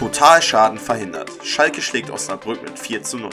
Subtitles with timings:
[0.00, 1.30] Totalschaden verhindert.
[1.44, 3.28] Schalke schlägt Osnabrück mit 4 zu 0.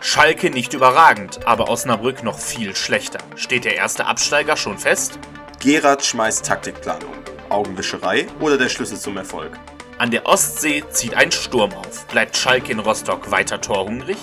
[0.00, 3.20] Schalke nicht überragend, aber Osnabrück noch viel schlechter.
[3.36, 5.18] Steht der erste Absteiger schon fest?
[5.60, 7.14] Gerard schmeißt Taktikplan um.
[7.50, 9.58] Augenwischerei oder der Schlüssel zum Erfolg?
[9.96, 12.06] An der Ostsee zieht ein Sturm auf.
[12.08, 14.18] Bleibt Schalke in Rostock weiter torhungrig?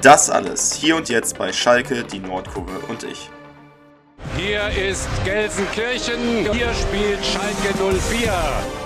[0.00, 3.28] Das alles hier und jetzt bei Schalke, die Nordkurve und ich.
[4.38, 6.50] Hier ist Gelsenkirchen.
[6.50, 7.74] Hier spielt Schalke
[8.08, 8.81] 04.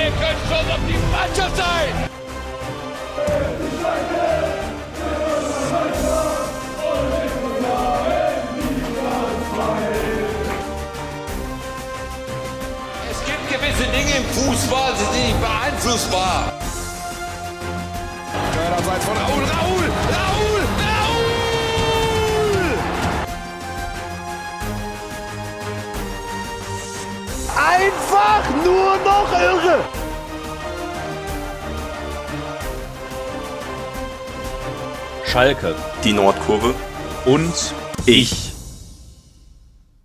[0.00, 1.92] Ihr könnt schon auf die Mannschaft sein!
[13.10, 16.52] Es gibt gewisse Dinge im Fußball, die sind nicht beeinflussbar.
[18.76, 21.28] Abseits von Raul, Raul, Raul, Raul!
[27.56, 29.97] Einfach nur noch irre!
[35.28, 36.74] Schalke Die Nordkurve
[37.26, 37.74] und
[38.06, 38.50] ich.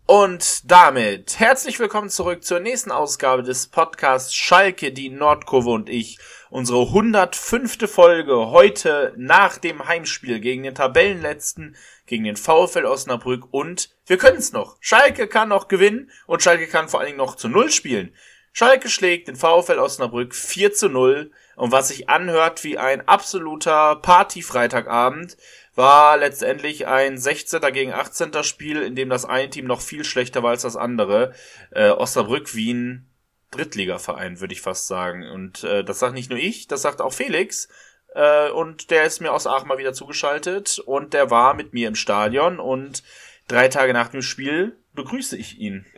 [0.06, 6.20] Und damit herzlich willkommen zurück zur nächsten Ausgabe des Podcasts Schalke, die Nordkurve und ich.
[6.50, 7.90] Unsere 105.
[7.90, 14.40] Folge heute nach dem Heimspiel gegen den Tabellenletzten, gegen den VfL Osnabrück und wir können
[14.40, 14.76] es noch.
[14.82, 18.14] Schalke kann noch gewinnen und Schalke kann vor allen Dingen noch zu Null spielen.
[18.52, 23.96] Schalke schlägt den VfL Osnabrück 4 zu 0 und was sich anhört wie ein absoluter
[23.98, 25.38] Party-Freitagabend,
[25.76, 27.62] war letztendlich ein 16.
[27.74, 28.44] gegen 18.
[28.44, 31.34] Spiel, in dem das eine Team noch viel schlechter war als das andere.
[31.72, 33.10] Äh, Osnabrück wie ein
[33.52, 35.30] Drittligaverein, würde ich fast sagen.
[35.30, 37.70] Und äh, das sagt nicht nur ich, das sagt auch Felix.
[38.14, 41.88] Äh, und der ist mir aus Aachen mal wieder zugeschaltet und der war mit mir
[41.88, 43.04] im Stadion und
[43.48, 45.86] drei Tage nach dem Spiel begrüße ich ihn.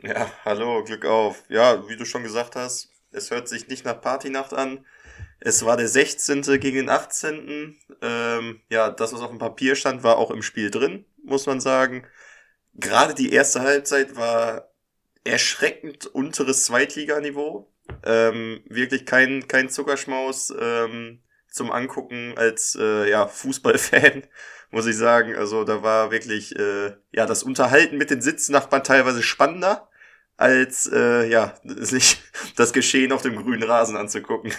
[0.00, 1.42] Ja, hallo, Glück auf.
[1.48, 4.86] Ja, wie du schon gesagt hast, es hört sich nicht nach Partynacht an.
[5.40, 6.42] Es war der 16.
[6.60, 7.78] gegen den 18.
[8.02, 11.60] Ähm, ja, das, was auf dem Papier stand, war auch im Spiel drin, muss man
[11.60, 12.06] sagen.
[12.74, 14.72] Gerade die erste Halbzeit war
[15.24, 17.72] erschreckend unteres Zweitliganiveau.
[18.04, 24.24] Ähm, wirklich kein, kein Zuckerschmaus ähm, zum Angucken als äh, ja, Fußballfan,
[24.70, 25.36] muss ich sagen.
[25.36, 29.88] Also da war wirklich äh, ja das Unterhalten mit den Sitznachbarn teilweise spannender,
[30.36, 32.22] als äh, ja, sich
[32.56, 34.52] das Geschehen auf dem grünen Rasen anzugucken.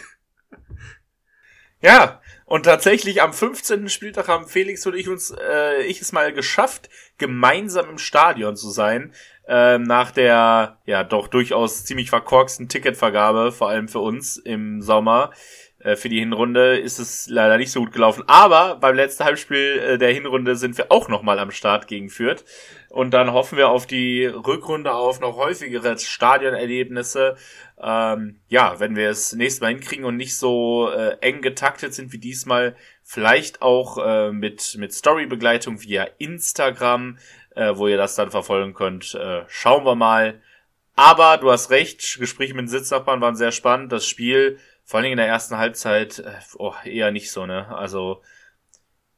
[1.81, 3.87] Ja, und tatsächlich am 15.
[3.87, 8.69] Spieltag haben Felix und ich uns, äh, ich es mal geschafft, gemeinsam im Stadion zu
[8.69, 9.13] sein,
[9.47, 15.31] ähm, nach der ja doch durchaus ziemlich verkorksten Ticketvergabe, vor allem für uns im Sommer.
[15.79, 18.23] Äh, für die Hinrunde ist es leider nicht so gut gelaufen.
[18.27, 22.43] Aber beim letzten Halbspiel äh, der Hinrunde sind wir auch nochmal am Start gegen Fürth.
[22.89, 27.35] Und dann hoffen wir auf die Rückrunde auf noch häufigere Stadionerlebnisse.
[27.81, 32.11] Ähm, ja, wenn wir es nächstes Mal hinkriegen und nicht so äh, eng getaktet sind
[32.11, 37.17] wie diesmal, vielleicht auch äh, mit, mit Storybegleitung via Instagram,
[37.55, 39.15] äh, wo ihr das dann verfolgen könnt.
[39.15, 40.41] Äh, schauen wir mal.
[40.95, 43.91] Aber du hast recht, Gespräche mit den Sitznachbarn waren sehr spannend.
[43.91, 44.59] Das Spiel,
[44.89, 47.67] vor allen Dingen in der ersten Halbzeit, äh, oh, eher nicht so, ne?
[47.77, 48.23] Also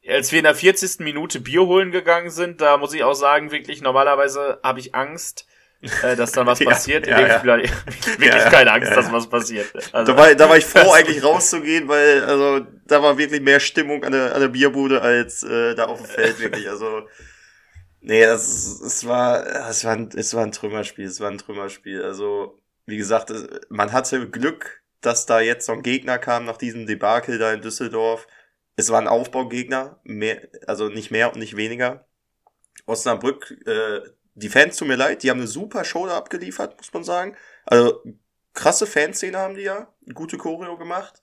[0.06, 1.02] als wir in der 40.
[1.02, 5.46] Minute Bier holen gegangen sind, da muss ich auch sagen, wirklich, normalerweise habe ich Angst,
[6.02, 7.06] äh, dass dann was Ja, passiert.
[7.06, 7.38] ja, in dem ja.
[7.38, 9.72] Spiel hatte ich wirklich Ja, keine Angst, dass was passiert.
[9.94, 13.60] Also, Da war, da war ich froh, eigentlich rauszugehen, weil also da war wirklich mehr
[13.60, 16.68] Stimmung an der, an der Bierbude als äh, da auf dem Feld, wirklich.
[16.68, 17.08] Also,
[18.00, 22.02] nee, das, es war, es war, ein, es war ein Trümmerspiel, es war ein Trümmerspiel.
[22.02, 26.56] Also, wie gesagt, es- man hatte Glück, dass da jetzt so ein Gegner kam nach
[26.56, 28.26] diesem Debakel da in Düsseldorf.
[28.76, 32.06] Es war ein Aufbaugegner, mehr, also nicht mehr und nicht weniger.
[32.86, 34.00] Osnabrück, äh,
[34.34, 37.36] die Fans tun mir leid, die haben eine super Show da abgeliefert, muss man sagen.
[37.66, 38.02] Also
[38.54, 41.20] krasse Fanszene haben die ja, gute Choreo gemacht.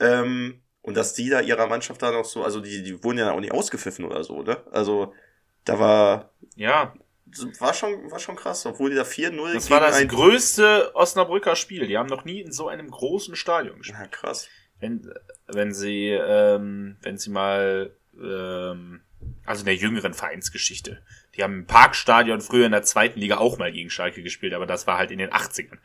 [0.00, 3.32] Ähm, und dass die da ihrer Mannschaft da noch so, also die, die wurden ja
[3.32, 4.62] auch nicht ausgepfiffen oder so, ne?
[4.70, 5.12] Also
[5.64, 6.94] da war, ja,
[7.60, 11.56] war schon, war schon krass, obwohl die da 4-0 das war das ein- größte Osnabrücker
[11.56, 11.86] Spiel.
[11.86, 13.98] Die haben noch nie in so einem großen Stadion gespielt.
[14.00, 14.48] Ja, krass.
[14.80, 15.12] wenn,
[15.48, 19.00] wenn sie, ähm, wenn sie mal, ähm,
[19.44, 21.02] also in der jüngeren Vereinsgeschichte,
[21.36, 24.66] die haben im Parkstadion früher in der zweiten Liga auch mal gegen Schalke gespielt, aber
[24.66, 25.78] das war halt in den 80ern.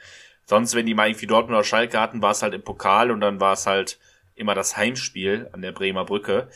[0.45, 3.21] Sonst, wenn die mal irgendwie Dortmund oder Schalke hatten, war es halt im Pokal und
[3.21, 3.97] dann war es halt
[4.35, 6.50] immer das Heimspiel an der Bremer Brücke.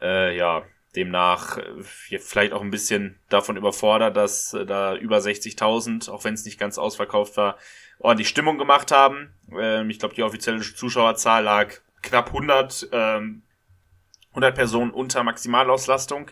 [0.00, 0.64] Äh, ja,
[0.98, 6.34] demnach äh, vielleicht auch ein bisschen davon überfordert, dass äh, da über 60.000, auch wenn
[6.34, 7.56] es nicht ganz ausverkauft war,
[7.98, 9.32] ordentlich Stimmung gemacht haben.
[9.58, 11.72] Ähm, ich glaube, die offizielle Zuschauerzahl lag
[12.02, 13.42] knapp 100, ähm,
[14.30, 16.30] 100 Personen unter Maximalauslastung.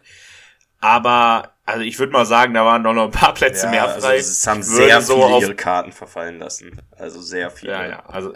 [0.81, 4.07] Aber, also ich würde mal sagen, da waren noch ein paar Plätze Ja, mehr also
[4.07, 4.17] frei.
[4.19, 6.83] es haben sehr so viele ihre Karten verfallen lassen.
[6.93, 7.73] Also sehr viele.
[7.73, 8.35] Ja, ja, also,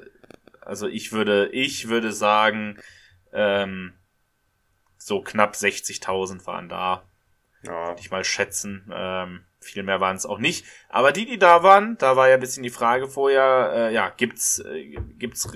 [0.60, 2.78] also ich würde, ich würde sagen,
[3.32, 3.92] ähm,
[5.10, 7.02] so knapp 60.000 waren da.
[7.62, 7.94] Ja.
[7.98, 8.90] ich mal schätzen.
[8.94, 10.64] Ähm, viel mehr waren es auch nicht.
[10.88, 14.08] Aber die, die da waren, da war ja ein bisschen die Frage vorher, äh, ja,
[14.16, 15.52] gibt's, äh, gibt's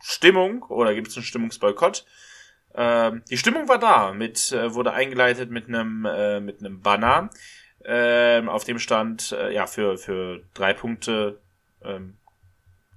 [0.00, 2.04] Stimmung oder gibt's einen Stimmungsboykott?
[2.74, 7.30] Ähm, die Stimmung war da, mit, äh, wurde eingeleitet mit einem, äh, mit einem Banner,
[7.84, 11.40] ähm, auf dem stand, äh, ja, für, für drei Punkte,
[11.82, 12.18] ähm,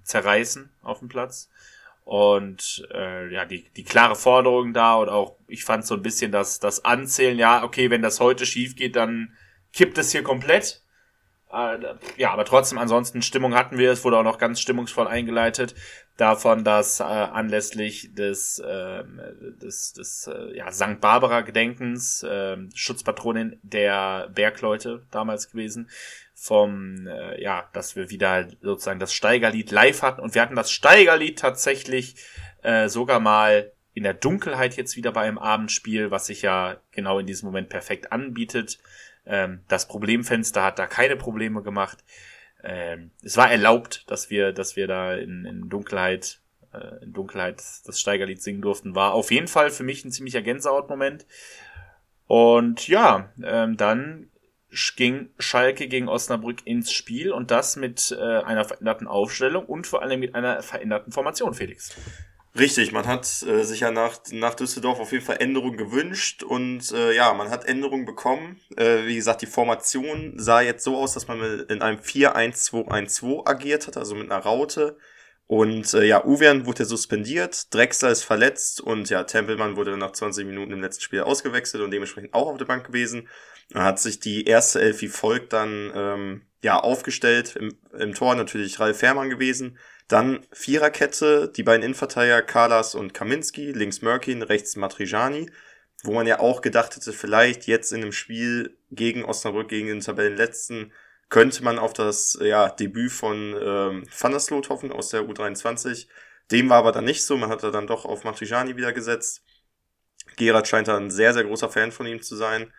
[0.03, 1.49] zerreißen auf dem Platz.
[2.05, 6.31] Und äh, ja, die, die klare Forderung da und auch, ich fand so ein bisschen
[6.31, 9.33] das, das Anzählen, ja, okay, wenn das heute schief geht, dann
[9.73, 10.83] kippt es hier komplett.
[11.51, 11.79] Äh,
[12.17, 15.73] ja, aber trotzdem, ansonsten Stimmung hatten wir, es wurde auch noch ganz stimmungsvoll eingeleitet,
[16.17, 19.19] davon, dass äh, anlässlich des, ähm,
[19.61, 21.01] des, des äh, ja, St.
[21.01, 25.89] Barbara Gedenkens, äh, Schutzpatronin der Bergleute damals gewesen,
[26.35, 30.69] vom, äh, ja, dass wir wieder sozusagen das Steigerlied live hatten und wir hatten das
[30.69, 32.15] Steigerlied tatsächlich
[32.61, 37.19] äh, sogar mal in der Dunkelheit jetzt wieder bei einem Abendspiel, was sich ja genau
[37.19, 38.77] in diesem Moment perfekt anbietet.
[39.25, 42.03] Ähm, das Problemfenster hat da keine Probleme gemacht.
[42.61, 46.41] Ähm, es war erlaubt, dass wir, dass wir da in, in Dunkelheit,
[46.73, 48.93] äh, in Dunkelheit das Steigerlied singen durften.
[48.95, 51.25] War auf jeden Fall für mich ein ziemlicher Gänsehautmoment.
[52.27, 54.29] Und ja, ähm, dann
[54.95, 60.01] ging Schalke gegen Osnabrück ins Spiel und das mit äh, einer veränderten Aufstellung und vor
[60.01, 61.95] allem mit einer veränderten Formation, Felix.
[62.57, 66.89] Richtig, man hat äh, sich ja nach, nach Düsseldorf auf jeden Fall Änderungen gewünscht und
[66.93, 68.61] äh, ja, man hat Änderungen bekommen.
[68.77, 73.87] Äh, wie gesagt, die Formation sah jetzt so aus, dass man in einem 4-1-2-1-2 agiert
[73.87, 74.97] hat, also mit einer Raute.
[75.47, 80.45] Und äh, ja, Uwean wurde suspendiert, Drexler ist verletzt und ja, Tempelmann wurde nach 20
[80.45, 83.27] Minuten im letzten Spiel ausgewechselt und dementsprechend auch auf der Bank gewesen.
[83.73, 87.55] Hat sich die erste Elf wie folgt dann ähm, ja aufgestellt.
[87.55, 89.77] Im, Im Tor natürlich Ralf Fährmann gewesen.
[90.07, 95.49] Dann Viererkette, die beiden Innenverteidiger Kalas und Kaminski, links Mörkin, rechts Matrijani,
[96.03, 100.01] wo man ja auch gedacht hätte, vielleicht jetzt in einem Spiel gegen Osnabrück, gegen den
[100.01, 100.91] Tabellenletzten,
[101.29, 106.07] könnte man auf das ja, Debüt von ähm, Van der Sloot hoffen aus der U23.
[106.51, 109.43] Dem war aber dann nicht so, man hat da dann doch auf Matrijani wieder gesetzt.
[110.37, 112.71] Gerard scheint da ein sehr, sehr großer Fan von ihm zu sein.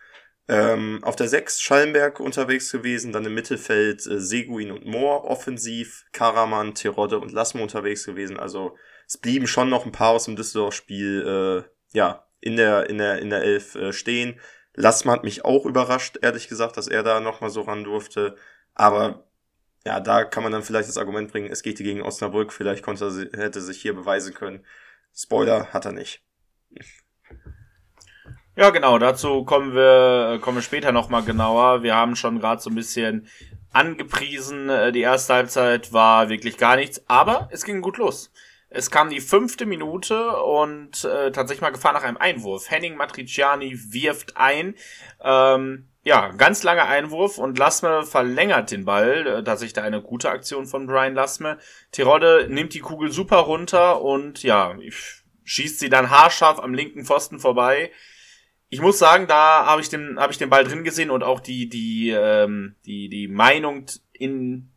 [0.49, 6.05] Ähm, auf der 6 Schallenberg unterwegs gewesen, dann im Mittelfeld äh, Seguin und Mohr offensiv,
[6.13, 8.39] Karaman, Terodde und Lassmo unterwegs gewesen.
[8.39, 8.77] Also
[9.09, 13.19] es blieben schon noch ein paar aus dem Düsseldorf-Spiel äh, ja, in der, in der,
[13.19, 14.39] in der Elf äh, stehen.
[14.75, 18.37] Lassmann hat mich auch überrascht, ehrlich gesagt, dass er da nochmal so ran durfte.
[18.75, 19.27] Aber
[19.85, 23.31] ja, da kann man dann vielleicht das Argument bringen, es geht gegen Osnabrück, vielleicht konnte
[23.33, 24.65] er, hätte sich hier beweisen können.
[25.15, 26.23] Spoiler hat er nicht.
[28.59, 31.83] Ja, genau, dazu kommen wir, kommen wir später nochmal genauer.
[31.83, 33.29] Wir haben schon gerade so ein bisschen
[33.75, 38.33] angepriesen, äh, die erste Halbzeit war wirklich gar nichts, aber es ging gut los.
[38.71, 42.71] Es kam die fünfte Minute und äh, tatsächlich mal Gefahr nach einem Einwurf.
[42.71, 44.75] Henning Matriciani wirft ein.
[45.23, 49.27] Ähm, ja, ganz langer Einwurf und Lassme verlängert den Ball.
[49.27, 51.59] Äh, Tatsächlich da eine gute Aktion von Brian Lassme.
[51.93, 54.75] Tirode nimmt die Kugel super runter und ja,
[55.45, 57.91] schießt sie dann haarscharf am linken Pfosten vorbei
[58.69, 61.41] ich muss sagen, da habe ich den habe ich den Ball drin gesehen und auch
[61.41, 64.71] die die ähm, die die Meinung in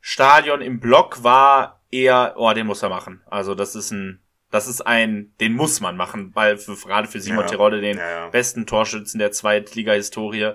[0.00, 3.20] Stadion im Block war eher, oh, den muss er machen.
[3.26, 4.20] Also das ist ein
[4.50, 7.46] das ist ein, den muss man machen, weil für, gerade für Simon Ja.
[7.48, 8.28] Terodde, den Ja, ja.
[8.28, 10.54] besten Torschützen der Zweitliga-Historie,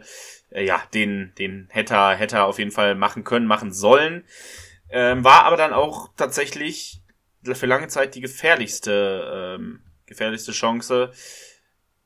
[0.49, 4.23] äh, ja, den den hätte er hätte er auf jeden Fall machen können, machen sollen.
[4.89, 7.01] Ähm, war aber dann auch tatsächlich
[7.43, 11.11] für lange Zeit die gefährlichste ähm, gefährlichste Chance.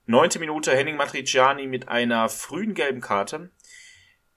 [0.10, 3.52] Neunte Minute Henning Matriciani mit einer frühen gelben Karte.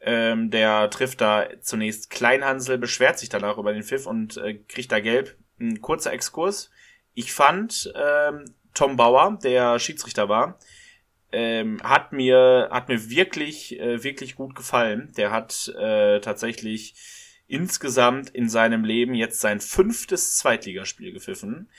[0.00, 4.90] Ähm, der trifft da zunächst Kleinhansel, beschwert sich danach über den Pfiff und äh, kriegt
[4.90, 5.36] da gelb.
[5.60, 6.72] Ein kurzer Exkurs.
[7.14, 10.58] Ich fand ähm, Tom Bauer, der Schiedsrichter war,
[11.30, 15.12] ähm, hat mir hat mir wirklich äh, wirklich gut gefallen.
[15.16, 16.96] Der hat äh, tatsächlich
[17.46, 21.70] insgesamt in seinem Leben jetzt sein fünftes Zweitligaspiel gepfiffen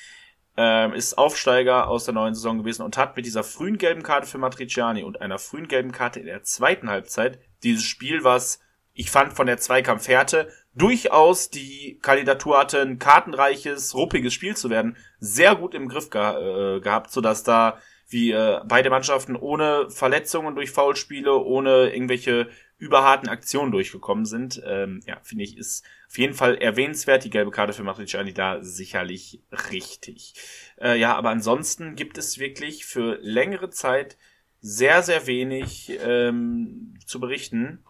[0.58, 4.28] ähm, ist Aufsteiger aus der neuen Saison gewesen und hat mit dieser frühen gelben Karte
[4.28, 8.60] für Matriciani und einer frühen gelben Karte in der zweiten Halbzeit dieses Spiel, was
[8.94, 14.98] ich fand von der Zweikampfhärte durchaus die Kandidatur hatte, ein kartenreiches, ruppiges Spiel zu werden,
[15.20, 17.78] sehr gut im Griff ge äh, gehabt, sodass da
[18.10, 22.50] wie äh, beide Mannschaften ohne Verletzungen durch Foulspiele, ohne irgendwelche
[22.82, 24.60] überharten Aktionen durchgekommen sind.
[24.66, 27.24] Ähm, ja, finde ich, ist auf jeden Fall erwähnenswert.
[27.24, 30.34] Die gelbe Karte für Matriciani da sicherlich richtig.
[30.82, 34.18] Äh, ja, aber ansonsten gibt es wirklich für längere Zeit
[34.62, 37.86] sehr, sehr wenig ähm, zu berichten.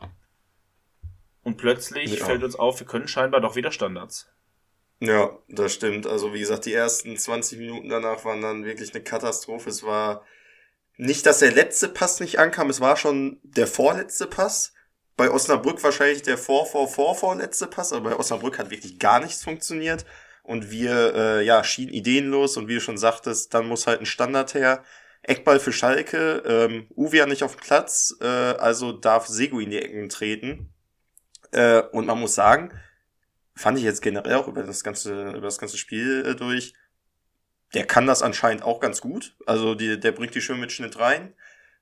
[1.43, 2.25] Und plötzlich Ja.
[2.25, 4.29] fällt uns auf, wir können scheinbar doch wieder Standards.
[4.99, 6.05] Ja, das stimmt.
[6.05, 9.69] Also wie gesagt, die ersten 20 Minuten danach waren dann wirklich eine Katastrophe.
[9.69, 10.25] Es war
[10.97, 14.73] nicht, dass der letzte Pass nicht ankam, es war schon der vorletzte Pass.
[15.17, 19.19] Bei Osnabrück wahrscheinlich der vor, vor, vor, vorletzte Pass, aber bei Osnabrück hat wirklich gar
[19.19, 20.05] nichts funktioniert.
[20.43, 24.05] Und wir, äh, ja, schienen ideenlos und wie du schon sagtest, dann muss halt ein
[24.05, 24.83] Standard her.
[25.23, 29.69] Eckball für Schalke, ähm, Uwe ja nicht auf dem Platz, äh, also darf Segu in
[29.69, 30.73] die Ecken treten.
[31.51, 32.71] Äh, und man muss sagen,
[33.55, 36.73] fand ich jetzt generell auch über das ganze, über das ganze Spiel äh, durch.
[37.73, 39.35] Der kann das anscheinend auch ganz gut.
[39.45, 41.33] Also die, der bringt die schön mit Schnitt rein.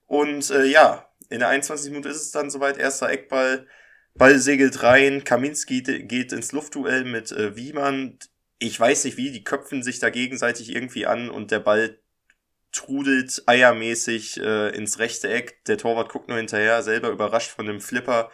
[0.10, 1.92] Und äh, ja, in der 21.
[1.92, 2.78] Minute ist es dann soweit.
[2.80, 3.68] Erster Eckball,
[4.16, 5.24] Ball segelt rein.
[5.24, 8.18] Kaminski geht ins Luftduell mit äh, Wiemann.
[8.58, 12.00] Ich weiß nicht wie, die köpfen sich da gegenseitig irgendwie an und der Ball
[12.72, 15.64] trudelt eiermäßig äh, ins rechte Eck.
[15.66, 18.32] Der Torwart guckt nur hinterher, selber überrascht von dem Flipper,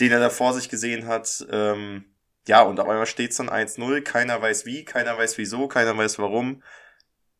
[0.00, 1.46] den er da vor sich gesehen hat.
[1.50, 2.04] Ähm,
[2.46, 4.02] ja, und auf einmal steht's dann 1-0.
[4.02, 6.62] Keiner weiß wie, keiner weiß wieso, keiner weiß warum.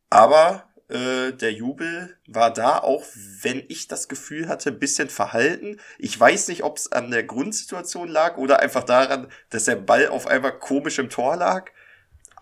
[0.09, 3.05] Aber äh, der Jubel war da, auch
[3.43, 5.81] wenn ich das Gefühl hatte, ein bisschen verhalten.
[5.99, 10.09] Ich weiß nicht, ob es an der Grundsituation lag oder einfach daran, dass der Ball
[10.09, 11.71] auf einmal komisch im Tor lag.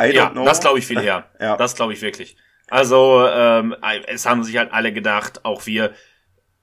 [0.01, 0.45] I don't Ja, know.
[0.45, 1.31] das glaube ich viel eher.
[1.41, 1.57] Ja.
[1.57, 2.37] Das glaube ich wirklich.
[2.69, 5.93] Also, ähm, es haben sich halt alle gedacht, auch wir,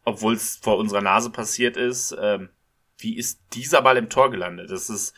[0.06, 2.50] obwohl es vor unserer Nase passiert ist, ähm,
[2.98, 4.72] wie ist dieser Ball im Tor gelandet?
[4.72, 5.14] Das ist,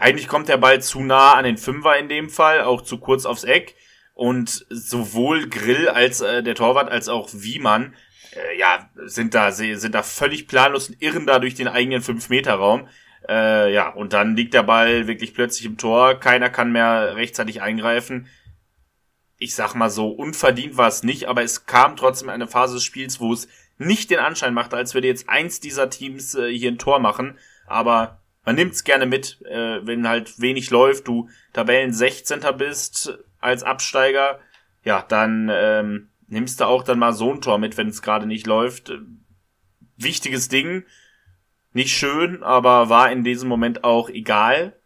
[0.00, 3.26] eigentlich kommt der Ball zu nah an den Fünfer in dem Fall, auch zu kurz
[3.26, 3.76] aufs Eck.
[4.20, 7.94] Und sowohl Grill als äh, der Torwart als auch Wiemann,
[8.36, 12.86] äh, ja, sind da, sind da völlig planlos und irren da durch den eigenen 5-Meter-Raum.
[13.26, 16.20] Äh, ja, und dann liegt der Ball wirklich plötzlich im Tor.
[16.20, 18.28] Keiner kann mehr rechtzeitig eingreifen.
[19.38, 22.84] Ich sag mal so, unverdient war es nicht, aber es kam trotzdem eine Phase des
[22.84, 23.48] Spiels, wo es
[23.78, 27.38] nicht den Anschein machte, als würde jetzt eins dieser Teams äh, hier ein Tor machen.
[27.66, 32.40] Aber man nimmt's gerne mit, äh, wenn halt wenig läuft, du Tabellen 16.
[32.58, 34.40] bist als Absteiger,
[34.84, 38.26] ja, dann ähm, nimmst du auch dann mal so ein Tor mit, wenn es gerade
[38.26, 38.92] nicht läuft.
[39.96, 40.84] Wichtiges Ding,
[41.72, 44.76] nicht schön, aber war in diesem Moment auch egal.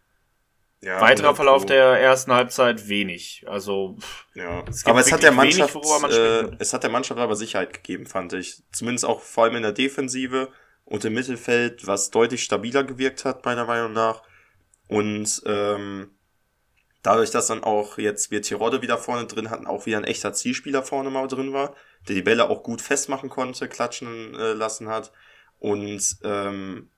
[0.81, 1.69] Ja, Weiterer 100 Verlauf Pro.
[1.69, 3.45] der ersten Halbzeit wenig.
[3.47, 3.97] Also
[4.35, 4.63] Ja.
[4.63, 7.73] gibt aber es hat der wenig, Mannschaft, man äh, es hat der Mannschaft aber Sicherheit
[7.73, 8.63] gegeben, fand ich.
[8.71, 10.51] Zumindest auch vor allem in der Defensive
[10.85, 14.23] und im Mittelfeld, was deutlich stabiler gewirkt hat, meiner Meinung nach.
[14.87, 16.11] Und ähm,
[17.05, 20.33] dadurch, dass dann auch jetzt wir Tirode wieder vorne drin hatten, auch wieder ein echter
[20.33, 21.75] Zielspieler vorne mal drin war,
[22.09, 25.13] der die Bälle auch gut festmachen konnte, klatschen äh, lassen hat.
[25.61, 26.91] Und ähm,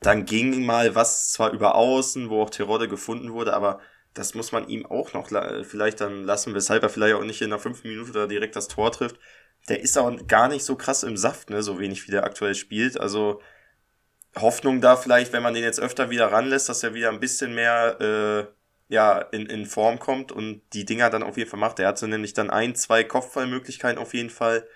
[0.00, 3.80] dann ging mal was zwar über außen, wo auch Tirode gefunden wurde, aber
[4.14, 5.30] das muss man ihm auch noch
[5.64, 8.68] vielleicht dann lassen, weshalb er vielleicht auch nicht in der fünften Minute da direkt das
[8.68, 9.18] Tor trifft.
[9.68, 12.54] Der ist auch gar nicht so krass im Saft, ne, so wenig wie der aktuell
[12.54, 13.00] spielt.
[13.00, 13.40] Also
[14.36, 17.54] Hoffnung da vielleicht, wenn man den jetzt öfter wieder ranlässt, dass er wieder ein bisschen
[17.54, 18.57] mehr äh,
[18.88, 21.78] ja, in, in Form kommt und die Dinger dann auf jeden Fall macht.
[21.78, 24.66] Er hatte nämlich dann ein, zwei Kopfballmöglichkeiten auf jeden Fall,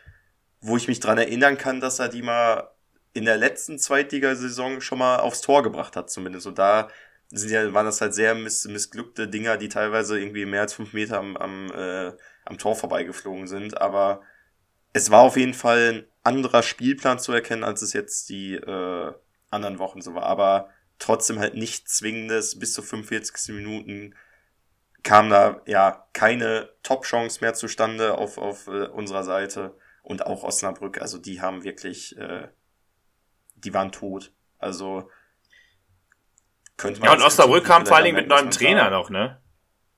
[0.60, 2.70] wo ich mich dran erinnern kann, dass er die mal
[3.14, 6.46] in der letzten Zweitligasaison schon mal aufs Tor gebracht hat, zumindest.
[6.46, 6.88] Und da
[7.30, 10.92] sind ja, waren das halt sehr miss, missglückte Dinger, die teilweise irgendwie mehr als fünf
[10.92, 12.12] Meter am, am, äh,
[12.44, 13.80] am Tor vorbeigeflogen sind.
[13.80, 14.22] Aber
[14.92, 19.12] es war auf jeden Fall ein anderer Spielplan zu erkennen, als es jetzt die äh,
[19.50, 20.24] anderen Wochen so war.
[20.24, 20.68] Aber
[21.02, 22.58] trotzdem halt nicht zwingendes.
[22.58, 24.14] Bis zu 45 Minuten
[25.02, 29.76] kam da ja keine Top-Chance mehr zustande auf, auf äh, unserer Seite.
[30.02, 32.48] Und auch Osnabrück, also die haben wirklich, äh,
[33.54, 34.32] die waren tot.
[34.58, 35.10] Also
[36.76, 37.08] könnte man.
[37.10, 39.40] ja, und Osnabrück kam vor allen Dingen mit neuem Trainer noch, ne?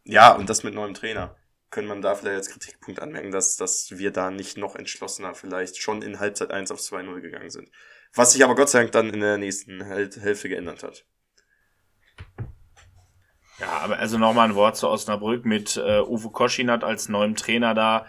[0.04, 1.36] Ja, und das mit neuem Trainer.
[1.70, 5.78] Könnte man da vielleicht als Kritikpunkt anmerken, dass, dass wir da nicht noch entschlossener vielleicht
[5.78, 7.70] schon in Halbzeit 1 auf 2-0 gegangen sind.
[8.14, 11.04] Was sich aber Gott sei Dank dann in der nächsten Häl- Hälfte geändert hat.
[13.58, 17.74] Ja, aber also nochmal ein Wort zu Osnabrück mit äh, Uwe Koschinat als neuem Trainer
[17.74, 18.06] da.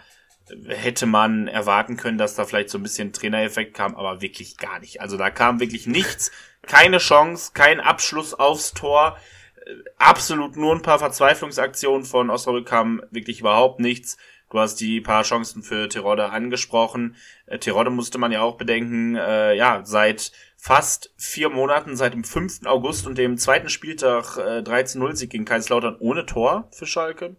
[0.68, 4.78] Hätte man erwarten können, dass da vielleicht so ein bisschen Trainereffekt kam, aber wirklich gar
[4.78, 5.00] nicht.
[5.00, 6.30] Also da kam wirklich nichts,
[6.62, 9.16] keine Chance, kein Abschluss aufs Tor,
[9.64, 14.18] äh, absolut nur ein paar Verzweiflungsaktionen von Osnabrück kam wirklich überhaupt nichts.
[14.50, 17.16] Du hast die paar Chancen für Tirode angesprochen.
[17.46, 22.24] Äh, Tirode musste man ja auch bedenken, äh, ja, seit fast vier Monaten, seit dem
[22.24, 22.64] 5.
[22.66, 27.36] August und dem zweiten Spieltag äh, 13-0-Sieg gegen Kaiserslautern ohne Tor für Schalke.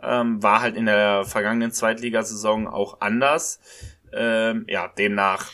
[0.00, 3.60] Ähm, war halt in der vergangenen Zweitligasaison auch anders.
[4.12, 5.50] Ähm, ja, demnach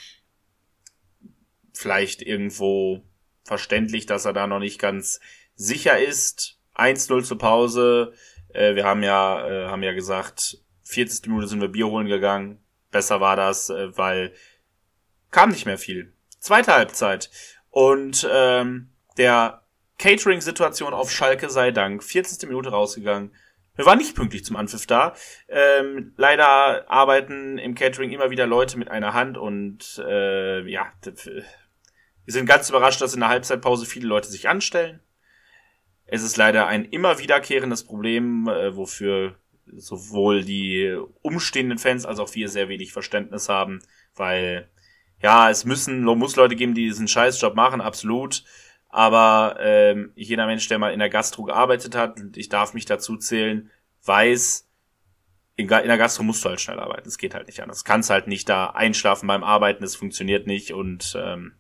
[1.72, 3.02] vielleicht irgendwo
[3.44, 5.20] verständlich, dass er da noch nicht ganz
[5.54, 6.58] sicher ist.
[6.76, 8.12] 1-0 zur Pause.
[8.52, 10.58] Äh, wir haben ja, äh, haben ja gesagt,
[10.92, 11.26] 40.
[11.28, 12.58] Minute sind wir Bier holen gegangen.
[12.90, 14.32] Besser war das, äh, weil
[15.30, 16.12] kam nicht mehr viel.
[16.38, 17.30] Zweite Halbzeit.
[17.70, 19.62] Und ähm, der
[19.98, 22.02] Catering-Situation auf Schalke sei Dank.
[22.02, 22.48] 40.
[22.48, 23.32] Minute rausgegangen.
[23.74, 25.14] Wir waren nicht pünktlich zum Anpfiff da.
[25.48, 30.92] Ähm, leider arbeiten im Catering immer wieder Leute mit einer Hand und äh, ja,
[32.24, 35.00] wir sind ganz überrascht, dass in der Halbzeitpause viele Leute sich anstellen.
[36.04, 42.34] Es ist leider ein immer wiederkehrendes Problem, äh, wofür sowohl die umstehenden Fans als auch
[42.34, 43.80] wir sehr wenig Verständnis haben,
[44.14, 44.68] weil
[45.20, 48.44] ja, es müssen, muss Leute geben, die diesen Scheißjob machen, absolut.
[48.88, 52.84] Aber ähm, jeder Mensch, der mal in der Gastro gearbeitet hat, und ich darf mich
[52.84, 53.70] dazu zählen,
[54.04, 54.68] weiß,
[55.56, 57.08] in, in der Gastro musst du halt schnell arbeiten.
[57.08, 57.84] Es geht halt nicht anders.
[57.84, 61.54] Kannst halt nicht da einschlafen beim Arbeiten, es funktioniert nicht und ähm,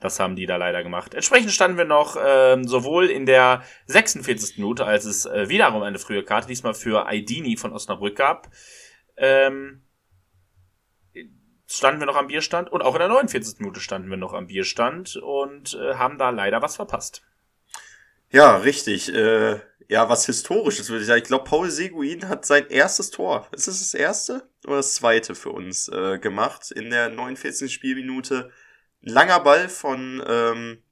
[0.00, 1.14] das haben die da leider gemacht.
[1.14, 4.58] Entsprechend standen wir noch ähm, sowohl in der 46.
[4.58, 8.50] Minute, als es äh, wiederum eine frühe Karte, diesmal für Aidini von Osnabrück gab,
[9.16, 9.82] ähm,
[11.66, 13.60] standen wir noch am Bierstand und auch in der 49.
[13.60, 17.22] Minute standen wir noch am Bierstand und äh, haben da leider was verpasst.
[18.30, 19.14] Ja, richtig.
[19.14, 21.22] Äh, ja, was Historisches würde ich sagen.
[21.22, 25.34] Ich glaube, Paul Seguin hat sein erstes Tor, ist es das erste oder das zweite
[25.34, 27.72] für uns äh, gemacht in der 49.
[27.72, 28.50] Spielminute.
[29.04, 30.82] Langer Ball von, ähm,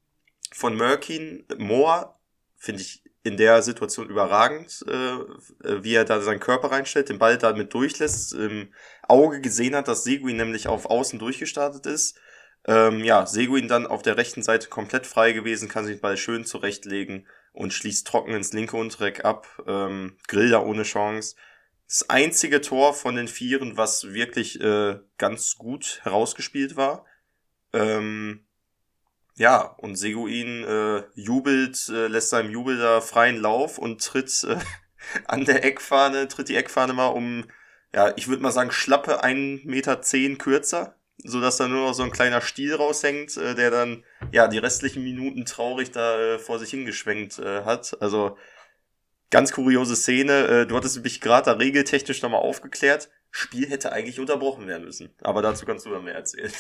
[0.52, 1.47] von Merkin.
[1.59, 2.14] Moore,
[2.57, 7.38] finde ich in der Situation überragend, äh, wie er da seinen Körper reinstellt, den Ball
[7.38, 8.73] damit durchlässt, im
[9.09, 12.19] Auge gesehen hat, dass Seguin nämlich auf Außen durchgestartet ist.
[12.66, 16.16] Ähm, ja, Seguin dann auf der rechten Seite komplett frei gewesen, kann sich den Ball
[16.16, 19.49] schön zurechtlegen und schließt trocken ins linke Untereck ab.
[19.66, 21.37] Ähm, Griller ohne Chance.
[21.87, 27.04] Das einzige Tor von den Vieren, was wirklich äh, ganz gut herausgespielt war.
[27.73, 28.45] Ähm,
[29.37, 34.59] ja, und Seguin äh, jubelt, äh, lässt seinem Jubel da freien Lauf und tritt äh,
[35.26, 37.45] an der Eckfahne, tritt die Eckfahne mal um,
[37.95, 41.95] ja, ich würde mal sagen, schlappe 1,10 Meter zehn kürzer, so dass da nur noch
[41.95, 46.38] so ein kleiner Stiel raushängt, äh, der dann, ja, die restlichen Minuten traurig da äh,
[46.38, 47.97] vor sich hingeschwenkt äh, hat.
[48.00, 48.37] Also,
[49.31, 50.47] ganz kuriose Szene.
[50.47, 53.11] Äh, du hattest mich gerade da regeltechnisch nochmal aufgeklärt.
[53.31, 55.14] Spiel hätte eigentlich unterbrochen werden müssen.
[55.23, 56.53] Aber dazu kannst du dann mehr erzählen.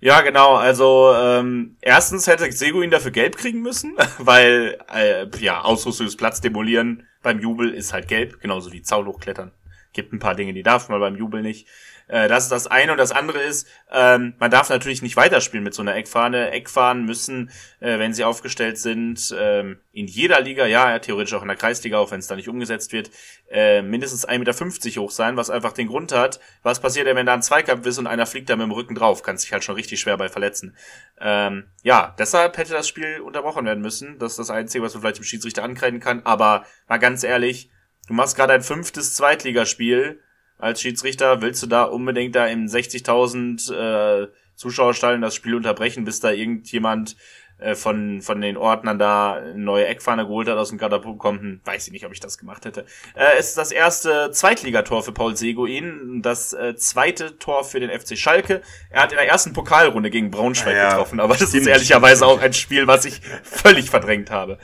[0.00, 0.54] Ja, genau.
[0.54, 7.40] Also ähm, erstens hätte Seguin dafür gelb kriegen müssen, weil äh, ja Ausrüstungsplatz demolieren beim
[7.40, 9.52] Jubel ist halt gelb, genauso wie Zaun hochklettern.
[9.92, 11.66] Gibt ein paar Dinge, die darf man beim Jubel nicht.
[12.08, 12.92] Äh, das ist das eine.
[12.92, 16.50] Und das andere ist, ähm, man darf natürlich nicht weiterspielen mit so einer Eckfahne.
[16.50, 21.48] Eckfahnen müssen, äh, wenn sie aufgestellt sind, ähm, in jeder Liga, ja, theoretisch auch in
[21.48, 23.10] der Kreisliga, auch wenn es da nicht umgesetzt wird,
[23.50, 27.26] äh, mindestens 1,50 Meter hoch sein, was einfach den Grund hat, was passiert denn, wenn
[27.26, 29.22] da ein Zweikampf ist und einer fliegt da mit dem Rücken drauf?
[29.22, 30.76] Kann sich halt schon richtig schwer bei verletzen.
[31.20, 34.18] Ähm, ja, deshalb hätte das Spiel unterbrochen werden müssen.
[34.18, 36.22] Das ist das Einzige, was man vielleicht dem Schiedsrichter ankreiden kann.
[36.24, 37.70] Aber mal ganz ehrlich,
[38.08, 40.20] du machst gerade ein fünftes Zweitligaspiel
[40.64, 46.20] als Schiedsrichter, willst du da unbedingt da im 60.000 äh, Zuschauerstall das Spiel unterbrechen, bis
[46.20, 47.16] da irgendjemand
[47.58, 51.40] äh, von, von den Ordnern da eine neue Eckfahne geholt hat aus dem Katapult kommt,
[51.40, 52.84] hm, weiß ich nicht, ob ich das gemacht hätte.
[53.14, 57.90] Äh, es ist das erste Zweitligator für Paul Seguin, das äh, zweite Tor für den
[57.90, 58.62] FC Schalke.
[58.90, 62.40] Er hat in der ersten Pokalrunde gegen Braunschweig ja, getroffen, aber das ist ehrlicherweise auch
[62.40, 64.58] ein Spiel, was ich völlig verdrängt habe.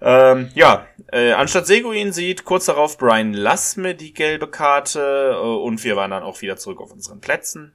[0.00, 5.84] ähm, ja, äh, anstatt Seguin sieht kurz darauf Brian Lassme die gelbe Karte äh, und
[5.84, 7.74] wir waren dann auch wieder zurück auf unseren Plätzen.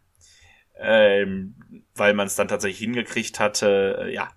[0.75, 1.55] Ähm,
[1.95, 4.31] weil man es dann tatsächlich hingekriegt hatte, äh, ja,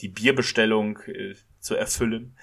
[0.00, 2.36] die Bierbestellung äh, zu erfüllen.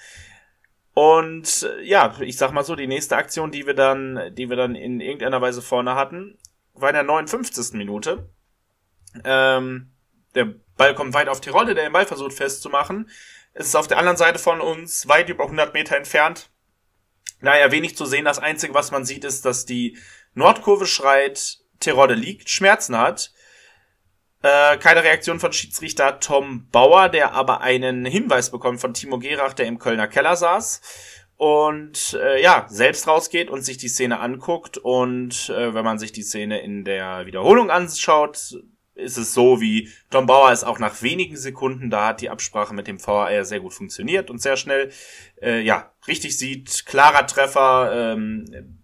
[0.93, 4.57] Und äh, ja, ich sag mal so, die nächste Aktion, die wir dann, die wir
[4.57, 6.37] dann in irgendeiner Weise vorne hatten,
[6.73, 7.73] war in der 59.
[7.73, 8.29] Minute.
[9.23, 9.91] Ähm,
[10.35, 13.09] der Ball kommt weit auf die Rolle, der den Ball versucht festzumachen.
[13.53, 16.49] Es ist auf der anderen Seite von uns, weit über 100 Meter entfernt.
[17.39, 18.25] Naja, wenig zu sehen.
[18.25, 19.97] Das Einzige, was man sieht, ist, dass die
[20.33, 23.31] Nordkurve schreit, Terodde liegt, Schmerzen hat.
[24.43, 29.53] Äh, keine Reaktion von Schiedsrichter Tom Bauer, der aber einen Hinweis bekommt von Timo Gerach,
[29.53, 30.81] der im Kölner Keller saß.
[31.37, 34.77] Und äh, ja, selbst rausgeht und sich die Szene anguckt.
[34.77, 38.55] Und äh, wenn man sich die Szene in der Wiederholung anschaut,
[38.97, 42.73] ist es so, wie Tom Bauer es auch nach wenigen Sekunden, da hat die Absprache
[42.73, 44.91] mit dem VAR sehr gut funktioniert und sehr schnell,
[45.41, 48.76] äh, ja, richtig sieht, klarer Treffer, ähm,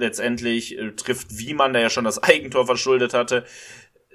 [0.00, 3.44] letztendlich äh, trifft Wiemann, der ja schon das Eigentor verschuldet hatte,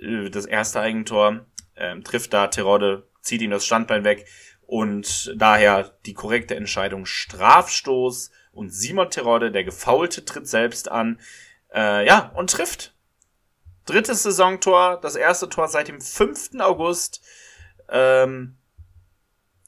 [0.01, 1.45] äh, das erste Eigentor,
[1.75, 4.25] äh, trifft da Terodde, zieht ihm das Standbein weg
[4.67, 11.19] und daher die korrekte Entscheidung Strafstoß und Simon Terodde, der Gefaulte, tritt selbst an,
[11.73, 12.93] äh, ja, und trifft.
[13.85, 16.59] Drittes Saisontor, das erste Tor seit dem 5.
[16.59, 17.21] August.
[17.89, 18.57] Ähm,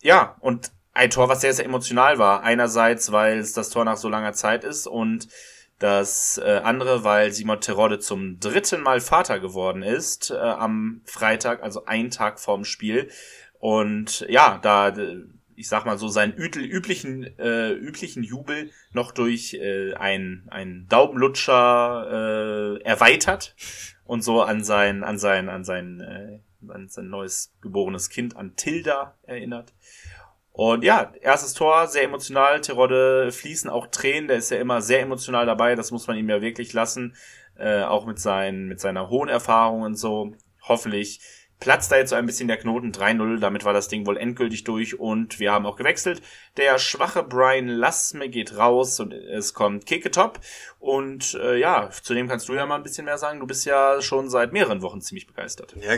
[0.02, 2.42] ja, und ein Tor, was sehr, sehr emotional war.
[2.42, 5.28] Einerseits, weil es das Tor nach so langer Zeit ist und
[5.80, 11.62] Das äh, andere, weil Simon Terodde zum dritten Mal Vater geworden ist äh, am Freitag,
[11.62, 13.10] also ein Tag vorm Spiel.
[13.60, 14.92] Und ja, da
[15.58, 22.78] ich sag mal so, seinen üblichen, äh, üblichen Jubel noch durch äh, ein, ein Daumenlutscher
[22.80, 23.56] äh, erweitert
[24.06, 28.56] und so an sein, an sein, an sein, äh, an sein neues geborenes Kind, an
[28.56, 29.74] Tilda erinnert.
[30.58, 32.60] Und ja, erstes Tor, sehr emotional.
[32.62, 36.28] Terodde fließen auch Tränen, der ist ja immer sehr emotional dabei, das muss man ihm
[36.28, 37.16] ja wirklich lassen.
[37.60, 40.34] Äh, auch mit, seinen, mit seiner hohen Erfahrung und so.
[40.64, 41.20] Hoffentlich
[41.60, 44.64] platzt da jetzt so ein bisschen der Knoten 3-0, damit war das Ding wohl endgültig
[44.64, 46.22] durch und wir haben auch gewechselt.
[46.56, 50.40] Der schwache Brian Lassme geht raus und es kommt Keketop
[50.80, 53.40] und äh, ja, zu dem kannst du ja mal ein bisschen mehr sagen.
[53.40, 55.76] Du bist ja schon seit mehreren Wochen ziemlich begeistert.
[55.82, 55.98] Ja,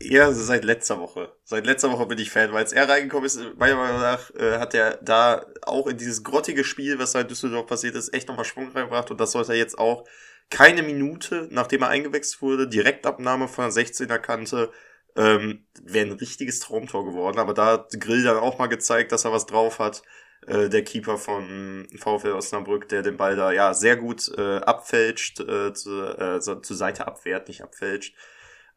[0.00, 1.32] eher seit letzter Woche.
[1.44, 4.58] Seit letzter Woche bin ich Fan, weil als er reingekommen ist, meiner Meinung nach äh,
[4.58, 8.46] hat er da auch in dieses grottige Spiel, was in Düsseldorf passiert ist, echt nochmal
[8.46, 10.04] Schwung reingebracht und das sollte er jetzt auch
[10.50, 14.70] keine Minute, nachdem er eingewechselt wurde, Direktabnahme von der 16er Kante,
[15.16, 17.38] ähm, wäre ein richtiges Traumtor geworden.
[17.38, 20.02] Aber da hat Grill dann auch mal gezeigt, dass er was drauf hat.
[20.46, 25.40] Äh, der Keeper von VfL Osnabrück, der den Ball da ja sehr gut äh, abfälscht,
[25.40, 28.14] äh, zu, äh, zur Seite abwehrt, nicht abfälscht.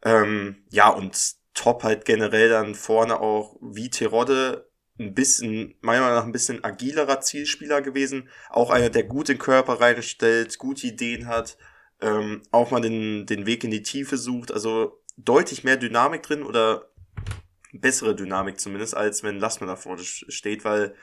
[0.04, 4.70] Ähm, ja, und top halt generell dann vorne auch wie Terodde
[5.00, 8.30] ein bisschen, meiner Meinung nach ein bisschen agilerer Zielspieler gewesen.
[8.50, 11.58] Auch einer, der gut den Körper reinstellt, gute Ideen hat,
[12.02, 14.52] ähm, auch mal den, den Weg in die Tiefe sucht.
[14.52, 16.90] Also deutlich mehr Dynamik drin oder
[17.74, 20.96] bessere Dynamik zumindest, als wenn Lasme da vorne steht, weil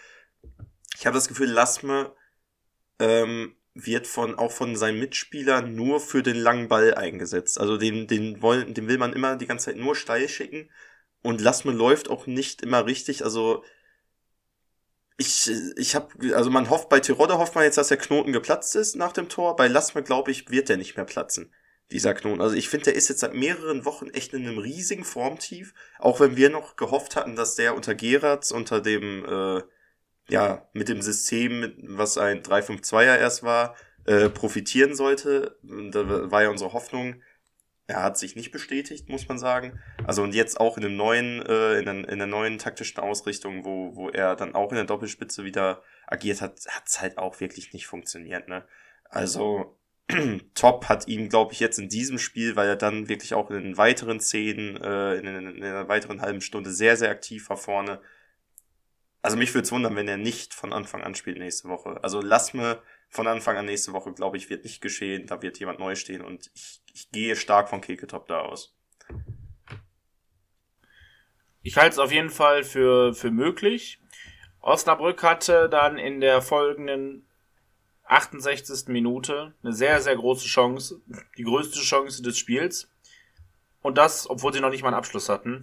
[0.96, 2.12] ich habe das Gefühl, Lasme
[2.98, 7.58] ähm, wird von auch von seinen Mitspielern nur für den langen Ball eingesetzt.
[7.58, 10.70] Also den, den, wollen, den will man immer die ganze Zeit nur steil schicken
[11.22, 13.24] und Lasme läuft auch nicht immer richtig.
[13.24, 13.64] Also
[15.16, 18.76] ich, ich habe, also man hofft, bei Tirode hofft man jetzt, dass der Knoten geplatzt
[18.76, 19.56] ist nach dem Tor.
[19.56, 21.52] Bei Lasme, glaube ich, wird der nicht mehr platzen
[21.90, 22.40] dieser Knoten.
[22.40, 25.74] Also ich finde, der ist jetzt seit mehreren Wochen echt in einem riesigen Formtief.
[25.98, 29.62] Auch wenn wir noch gehofft hatten, dass der unter Geratz, unter dem, äh,
[30.28, 35.58] ja, mit dem System, was ein 352er erst war, äh, profitieren sollte.
[35.62, 37.22] Da war ja unsere Hoffnung.
[37.86, 39.78] Er hat sich nicht bestätigt, muss man sagen.
[40.06, 43.64] Also und jetzt auch in dem neuen, äh, in, der, in der neuen taktischen Ausrichtung,
[43.66, 47.74] wo, wo er dann auch in der Doppelspitze wieder agiert hat, hat's halt auch wirklich
[47.74, 48.66] nicht funktioniert, ne?
[49.10, 49.78] Also,
[50.54, 53.62] Top hat ihm, glaube ich, jetzt in diesem Spiel, weil er dann wirklich auch in
[53.62, 57.56] den weiteren Szenen, äh, in, in, in einer weiteren halben Stunde sehr, sehr aktiv war
[57.56, 58.00] vorne.
[59.22, 61.98] Also mich würde es wundern, wenn er nicht von Anfang an spielt nächste Woche.
[62.02, 65.26] Also lass mir von Anfang an nächste Woche, glaube ich, wird nicht geschehen.
[65.26, 68.76] Da wird jemand neu stehen und ich, ich gehe stark von Keketop da aus.
[71.62, 73.98] Ich halte es auf jeden Fall für, für möglich.
[74.60, 77.26] Osnabrück hatte dann in der folgenden
[78.04, 78.88] 68.
[78.88, 81.00] Minute eine sehr, sehr große Chance,
[81.38, 82.88] die größte Chance des Spiels.
[83.82, 85.62] Und das, obwohl sie noch nicht mal einen Abschluss hatten.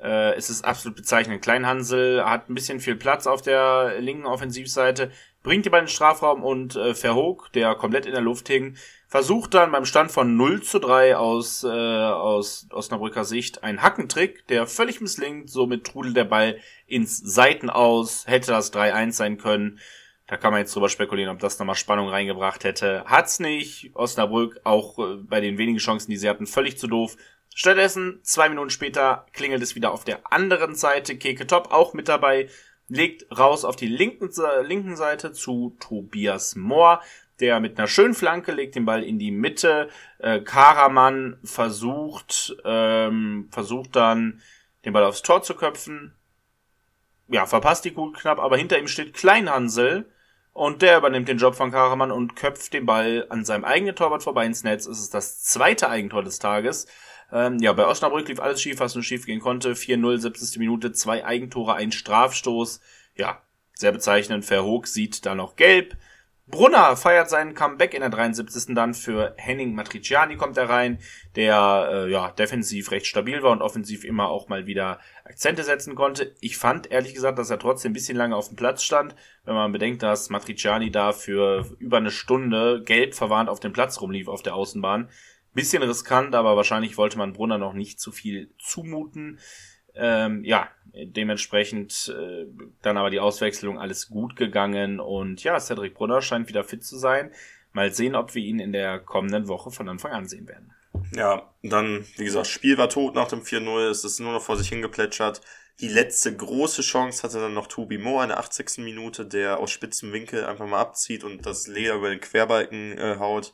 [0.00, 1.42] Äh, es ist absolut bezeichnend.
[1.42, 5.10] Kleinhansel hat ein bisschen viel Platz auf der linken Offensivseite,
[5.42, 8.76] bringt die beiden den Strafraum und äh, Verhoog, der komplett in der Luft hing,
[9.08, 14.46] versucht dann beim Stand von 0 zu 3 aus, äh, aus Osnabrücker Sicht einen Hackentrick,
[14.48, 15.50] der völlig misslingt.
[15.50, 19.80] Somit trudelt der Ball ins Seiten aus, hätte das 3-1 sein können.
[20.28, 23.02] Da kann man jetzt drüber spekulieren, ob das nochmal Spannung reingebracht hätte.
[23.06, 23.90] Hat's nicht.
[23.94, 27.16] Osnabrück auch äh, bei den wenigen Chancen, die sie hatten, völlig zu doof.
[27.54, 31.16] Stattdessen, zwei Minuten später, klingelt es wieder auf der anderen Seite.
[31.16, 32.50] Keke Top auch mit dabei.
[32.88, 34.30] Legt raus auf die linken,
[34.64, 37.02] linken Seite zu Tobias Mohr.
[37.40, 39.88] Der mit einer schönen Flanke legt den Ball in die Mitte.
[40.18, 44.42] Äh, Karaman versucht, ähm, versucht dann
[44.84, 46.14] den Ball aufs Tor zu köpfen.
[47.28, 50.10] Ja, verpasst die Kugel knapp, aber hinter ihm steht Kleinhansel,
[50.58, 54.24] und der übernimmt den Job von Karaman und köpft den Ball an seinem eigenen Torwart
[54.24, 54.86] vorbei ins Netz.
[54.86, 56.88] Es ist das zweite Eigentor des Tages.
[57.30, 59.74] Ähm, ja, bei Osnabrück lief alles schief, was nur schief gehen konnte.
[59.74, 60.58] 4-0, 70.
[60.58, 62.80] Minute, zwei Eigentore, ein Strafstoß.
[63.14, 63.40] Ja,
[63.72, 64.44] sehr bezeichnend.
[64.44, 65.96] Verhoog sieht da noch gelb.
[66.50, 68.74] Brunner feiert seinen Comeback in der 73.
[68.74, 70.98] dann für Henning Matriciani kommt er rein,
[71.36, 75.94] der äh, ja defensiv recht stabil war und offensiv immer auch mal wieder Akzente setzen
[75.94, 76.34] konnte.
[76.40, 79.54] Ich fand ehrlich gesagt, dass er trotzdem ein bisschen lange auf dem Platz stand, wenn
[79.54, 84.28] man bedenkt, dass Matriciani da für über eine Stunde gelb verwarnt auf dem Platz rumlief
[84.28, 85.10] auf der Außenbahn.
[85.52, 89.38] Bisschen riskant, aber wahrscheinlich wollte man Brunner noch nicht zu viel zumuten.
[89.98, 92.46] Ähm, ja, dementsprechend äh,
[92.82, 96.96] dann aber die Auswechslung alles gut gegangen und ja, Cedric Brunner scheint wieder fit zu
[96.96, 97.30] sein.
[97.72, 100.72] Mal sehen, ob wir ihn in der kommenden Woche von Anfang an sehen werden.
[101.14, 104.56] Ja, dann, wie gesagt, Spiel war tot nach dem 4-0, es ist nur noch vor
[104.56, 105.40] sich hingeplätschert.
[105.80, 108.78] Die letzte große Chance hatte dann noch Tobi Moore in der 80.
[108.78, 113.16] Minute, der aus spitzem Winkel einfach mal abzieht und das Leder über den Querbalken äh,
[113.18, 113.52] haut.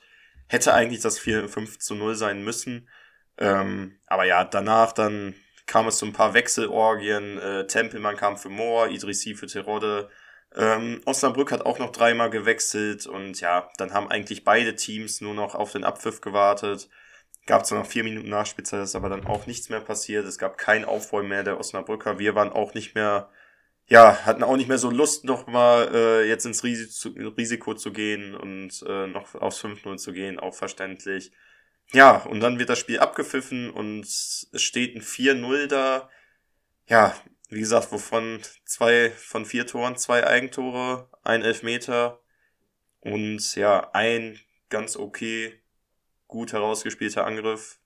[0.49, 2.89] Hätte eigentlich das 4 5 zu 0 sein müssen.
[3.37, 5.35] Ähm, aber ja, danach dann
[5.67, 7.39] kam es zu ein paar Wechselorgien.
[7.39, 10.11] Äh, Tempelmann kam für Moore, Idrissi für Terodde.
[10.57, 15.35] Ähm, Osnabrück hat auch noch dreimal gewechselt und ja, dann haben eigentlich beide Teams nur
[15.35, 16.89] noch auf den Abpfiff gewartet.
[17.47, 20.25] Gab zwar noch vier Minuten Nachspielzeit, ist aber dann auch nichts mehr passiert.
[20.27, 22.19] Es gab kein Aufräumen mehr der Osnabrücker.
[22.19, 23.31] Wir waren auch nicht mehr,
[23.87, 28.35] ja, hatten auch nicht mehr so Lust, noch mal äh, jetzt ins Risiko zu gehen
[28.35, 31.33] und äh, noch aufs 5-0 zu gehen, auch verständlich.
[31.93, 36.11] Ja, und dann wird das Spiel abgepfiffen und es steht ein 4-0 da.
[36.89, 37.15] Ja,
[37.49, 42.21] wie gesagt, wovon zwei von vier Toren, zwei Eigentore, ein Elfmeter
[43.01, 45.63] und ja, ein ganz okay,
[46.27, 47.79] gut herausgespielter Angriff.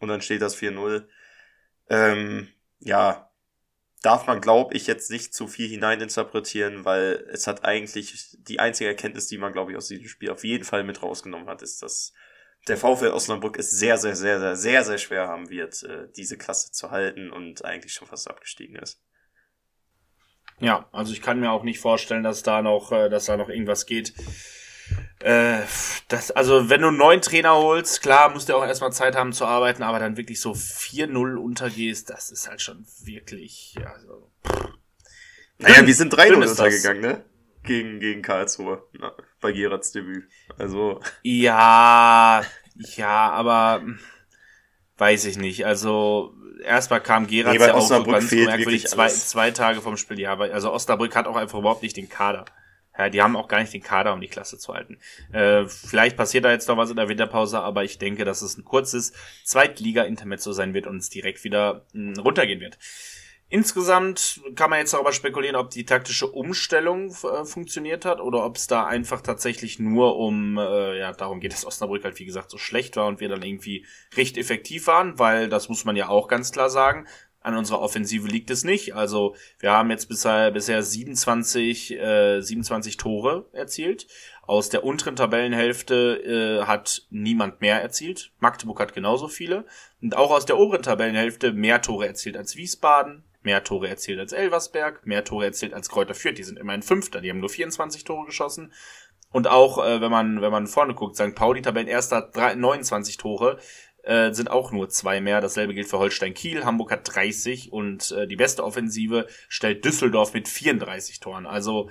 [0.00, 1.06] Und dann steht das 4-0.
[1.88, 2.48] Ähm,
[2.80, 3.30] ja,
[4.04, 8.88] darf man, glaube ich, jetzt nicht zu viel hineininterpretieren, weil es hat eigentlich die einzige
[8.88, 11.82] Erkenntnis, die man, glaube ich, aus diesem Spiel auf jeden Fall mit rausgenommen hat, ist,
[11.82, 12.12] dass
[12.68, 16.36] der VfL Osnabrück es sehr, sehr, sehr, sehr, sehr, sehr schwer haben wird, äh, diese
[16.36, 19.02] Klasse zu halten und eigentlich schon fast abgestiegen ist.
[20.60, 23.48] Ja, also ich kann mir auch nicht vorstellen, dass da noch, äh, dass da noch
[23.48, 24.14] irgendwas geht.
[25.24, 25.62] Äh,
[26.08, 29.32] das, also wenn du einen neuen Trainer holst, klar, musst du auch erstmal Zeit haben
[29.32, 34.30] zu arbeiten, aber dann wirklich so 4-0 untergehst, das ist halt schon wirklich, also.
[35.56, 37.24] Naja, wir sind 3-0 untergegangen, ne?
[37.62, 38.86] Gegen, gegen Karlsruhe.
[38.92, 40.28] Na, bei Gerards Debüt.
[40.58, 41.00] Also.
[41.22, 43.82] Ja, ja, aber
[44.98, 45.64] weiß ich nicht.
[45.64, 50.20] Also erstmal kam Gerard nee, ja auch so ganz merkwürdig zwei, zwei Tage vom Spiel.
[50.20, 52.44] Ja, aber also Osnabrück hat auch einfach überhaupt nicht den Kader.
[52.96, 54.98] Ja, die haben auch gar nicht den Kader, um die Klasse zu halten.
[55.32, 58.56] Äh, vielleicht passiert da jetzt noch was in der Winterpause, aber ich denke, dass es
[58.56, 59.12] ein kurzes
[59.44, 62.78] Zweitliga-Intermezzo sein wird und es direkt wieder mh, runtergehen wird.
[63.48, 68.56] Insgesamt kann man jetzt darüber spekulieren, ob die taktische Umstellung äh, funktioniert hat oder ob
[68.56, 72.50] es da einfach tatsächlich nur um, äh, ja, darum geht, dass Osnabrück halt wie gesagt
[72.50, 76.08] so schlecht war und wir dann irgendwie recht effektiv waren, weil das muss man ja
[76.08, 77.06] auch ganz klar sagen.
[77.44, 78.94] An unserer Offensive liegt es nicht.
[78.94, 84.06] Also wir haben jetzt bisher, bisher 27, äh, 27 Tore erzielt.
[84.46, 88.32] Aus der unteren Tabellenhälfte äh, hat niemand mehr erzielt.
[88.40, 89.66] Magdeburg hat genauso viele.
[90.00, 94.32] Und auch aus der oberen Tabellenhälfte mehr Tore erzielt als Wiesbaden, mehr Tore erzielt als
[94.32, 96.38] Elversberg, mehr Tore erzielt als Kräuter Fürth.
[96.38, 98.72] Die sind immerhin Fünfter, die haben nur 24 Tore geschossen.
[99.32, 101.34] Und auch, äh, wenn man, wenn man vorne guckt, St.
[101.34, 103.58] Pauli, Tabellenerster, 29 Tore,
[104.04, 105.40] äh, sind auch nur zwei mehr.
[105.40, 106.64] Dasselbe gilt für Holstein Kiel.
[106.64, 111.46] Hamburg hat 30 und äh, die beste Offensive stellt Düsseldorf mit 34 Toren.
[111.46, 111.90] Also,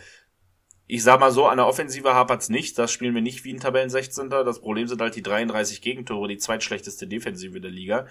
[0.88, 2.78] ich sag mal so, an der Offensive hapert's nicht.
[2.78, 4.30] Das spielen wir nicht wie ein Tabellen 16.
[4.30, 8.08] Das Problem sind halt die 33 Gegentore, die zweitschlechteste Defensive der Liga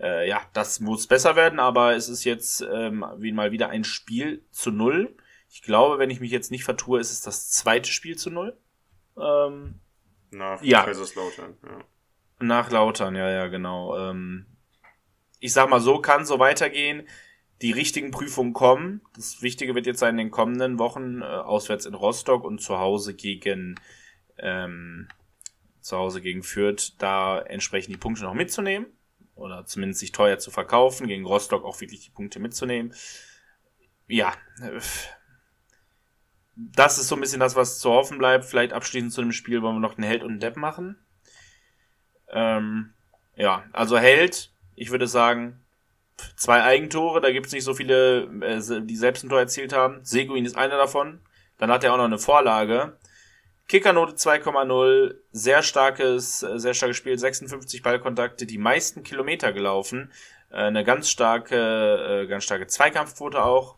[0.00, 3.84] äh, ja, das muss besser werden, aber es ist jetzt ähm, wie mal wieder ein
[3.84, 5.14] Spiel zu null.
[5.50, 8.56] Ich glaube, wenn ich mich jetzt nicht vertue, ist es das zweite Spiel zu null.
[9.18, 9.80] Ähm,
[10.30, 10.84] Nach ja.
[10.84, 11.84] Kaiserslautern, ja.
[12.40, 13.96] Nach Lautern, ja, ja, genau.
[13.98, 14.46] Ähm,
[15.38, 17.06] ich sag mal so, kann so weitergehen.
[17.62, 19.02] Die richtigen Prüfungen kommen.
[19.14, 22.78] Das Wichtige wird jetzt sein, in den kommenden Wochen äh, auswärts in Rostock und zu
[22.78, 23.78] Hause gegen
[24.38, 25.08] ähm,
[25.80, 28.86] zu Hause gegen Fürth, da entsprechend die Punkte noch mitzunehmen
[29.34, 32.94] oder zumindest sich teuer zu verkaufen, gegen Rostock auch wirklich die Punkte mitzunehmen.
[34.06, 34.34] Ja,
[36.56, 38.44] das ist so ein bisschen das, was zu hoffen bleibt.
[38.44, 40.98] Vielleicht abschließend zu dem Spiel wollen wir noch einen Held und einen Depp machen.
[42.32, 42.92] Ähm,
[43.36, 45.64] ja, also Held, ich würde sagen,
[46.36, 50.00] zwei Eigentore, da gibt es nicht so viele, äh, die selbst ein Tor erzielt haben.
[50.02, 51.20] Seguin ist einer davon.
[51.58, 52.96] Dann hat er auch noch eine Vorlage.
[53.70, 60.10] Kickernote 2,0, sehr starkes, sehr starkes Spiel, 56 Ballkontakte, die meisten Kilometer gelaufen,
[60.50, 63.76] äh, eine ganz starke, äh, ganz starke Zweikampfquote auch.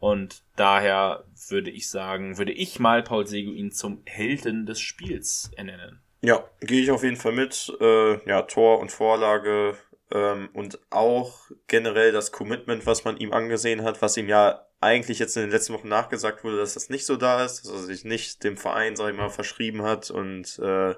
[0.00, 6.01] Und daher würde ich sagen, würde ich mal Paul Seguin zum Helden des Spiels ernennen.
[6.24, 7.72] Ja, gehe ich auf jeden Fall mit.
[7.80, 9.76] Äh, ja, Tor und Vorlage
[10.12, 15.18] ähm, und auch generell das Commitment, was man ihm angesehen hat, was ihm ja eigentlich
[15.18, 17.78] jetzt in den letzten Wochen nachgesagt wurde, dass das nicht so da ist, dass er
[17.78, 20.94] sich nicht dem Verein, sag ich mal, verschrieben hat und äh,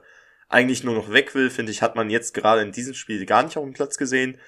[0.48, 3.42] eigentlich nur noch weg will, finde ich, hat man jetzt gerade in diesem Spiel gar
[3.42, 4.38] nicht auf dem Platz gesehen.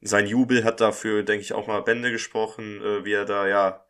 [0.00, 3.84] Sein Jubel hat dafür, denke ich, auch mal Bände gesprochen, äh, wie er da, ja,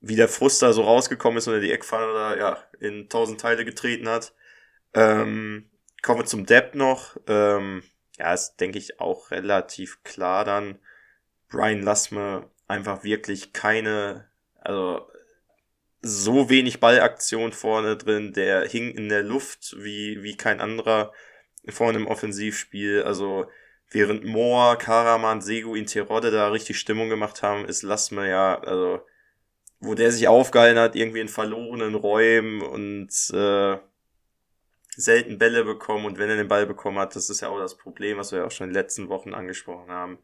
[0.00, 3.40] wie der Frust da so rausgekommen ist und er die Eckfahne da, ja, in tausend
[3.40, 4.34] Teile getreten hat.
[4.94, 5.68] Ähm,
[6.02, 7.16] kommen wir zum Depp noch.
[7.26, 7.82] Ähm,
[8.18, 10.78] ja, ist, denke ich, auch relativ klar dann.
[11.48, 14.28] Brian Lassme einfach wirklich keine
[14.68, 15.08] also
[16.00, 21.12] so wenig Ballaktion vorne drin, der hing in der Luft wie, wie kein anderer
[21.68, 23.02] vorne im Offensivspiel.
[23.02, 23.46] Also
[23.90, 29.00] während Moa, Karaman, Segu, Terodde da richtig Stimmung gemacht haben, ist Lassme ja, also,
[29.80, 33.78] wo der sich aufgehalten hat, irgendwie in verlorenen Räumen und äh,
[34.98, 37.76] selten Bälle bekommen und wenn er den Ball bekommen hat, das ist ja auch das
[37.76, 40.18] Problem, was wir ja auch schon in den letzten Wochen angesprochen haben.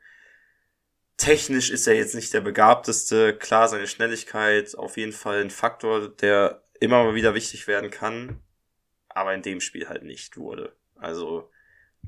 [1.16, 6.08] Technisch ist er jetzt nicht der begabteste, klar seine Schnelligkeit auf jeden Fall ein Faktor,
[6.08, 8.40] der immer mal wieder wichtig werden kann,
[9.08, 10.74] aber in dem Spiel halt nicht wurde.
[10.96, 11.52] Also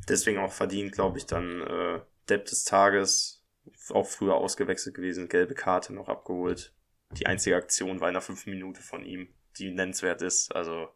[0.09, 3.45] deswegen auch verdient, glaube ich, dann äh, Depp des Tages,
[3.91, 6.75] auch früher ausgewechselt gewesen, gelbe Karte noch abgeholt.
[7.13, 10.53] Die einzige Aktion war in einer fünf Minute von ihm, die nennenswert ist.
[10.53, 10.89] Also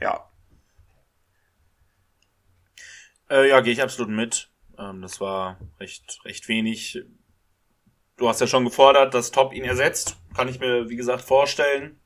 [0.00, 0.30] ja,
[3.30, 4.50] Äh, ja, gehe ich absolut mit.
[4.78, 7.02] Ähm, das war recht, recht wenig.
[8.16, 10.16] Du hast ja schon gefordert, dass Top ihn ersetzt.
[10.36, 12.00] Kann ich mir, wie gesagt, vorstellen.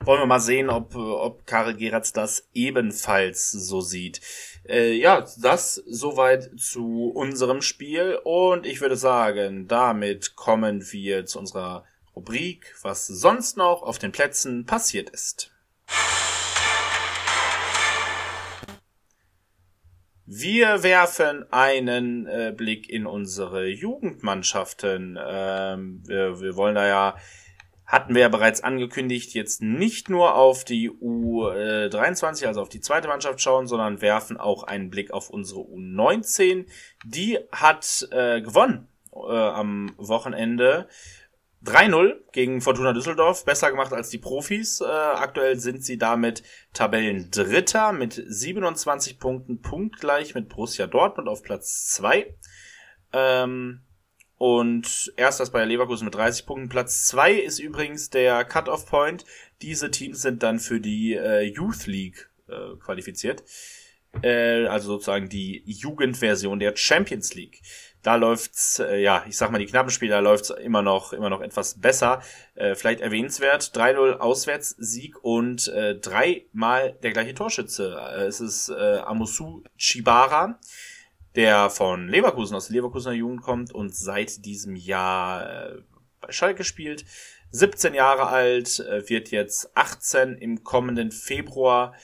[0.00, 4.20] Wollen wir mal sehen, ob, ob Karel Geratz das ebenfalls so sieht.
[4.68, 8.18] Äh, ja, das soweit zu unserem Spiel.
[8.24, 14.12] Und ich würde sagen, damit kommen wir zu unserer Rubrik, was sonst noch auf den
[14.12, 15.52] Plätzen passiert ist.
[20.26, 25.18] Wir werfen einen äh, Blick in unsere Jugendmannschaften.
[25.22, 27.16] Ähm, wir, wir wollen da ja,
[27.84, 33.06] hatten wir ja bereits angekündigt, jetzt nicht nur auf die U23, also auf die zweite
[33.06, 36.64] Mannschaft schauen, sondern werfen auch einen Blick auf unsere U19.
[37.04, 40.88] Die hat äh, gewonnen äh, am Wochenende
[41.64, 44.80] 3-0 gegen Fortuna Düsseldorf, besser gemacht als die Profis.
[44.80, 51.88] Äh, aktuell sind sie damit Tabellendritter mit 27 Punkten, punktgleich mit Borussia Dortmund auf Platz
[51.92, 52.34] 2.
[53.12, 53.80] Ähm,
[54.36, 56.68] und erst das Bayer Leverkusen mit 30 Punkten.
[56.68, 59.24] Platz 2 ist übrigens der Cut-Off Point.
[59.62, 63.42] Diese Teams sind dann für die äh, Youth League äh, qualifiziert.
[64.22, 67.62] Äh, also sozusagen die Jugendversion der Champions League.
[68.04, 71.30] Da läuft's, äh, ja, ich sag mal, die knappen Spiele, da läuft's immer noch, immer
[71.30, 72.20] noch etwas besser.
[72.54, 77.96] Äh, vielleicht erwähnenswert, 3-0 Auswärtssieg und äh, dreimal der gleiche Torschütze.
[77.98, 80.60] Äh, es ist äh, Amusu Chibara,
[81.34, 85.82] der von Leverkusen aus der Leverkusener Jugend kommt und seit diesem Jahr äh,
[86.20, 87.06] bei Schalke spielt.
[87.52, 91.94] 17 Jahre alt, äh, wird jetzt 18 im kommenden Februar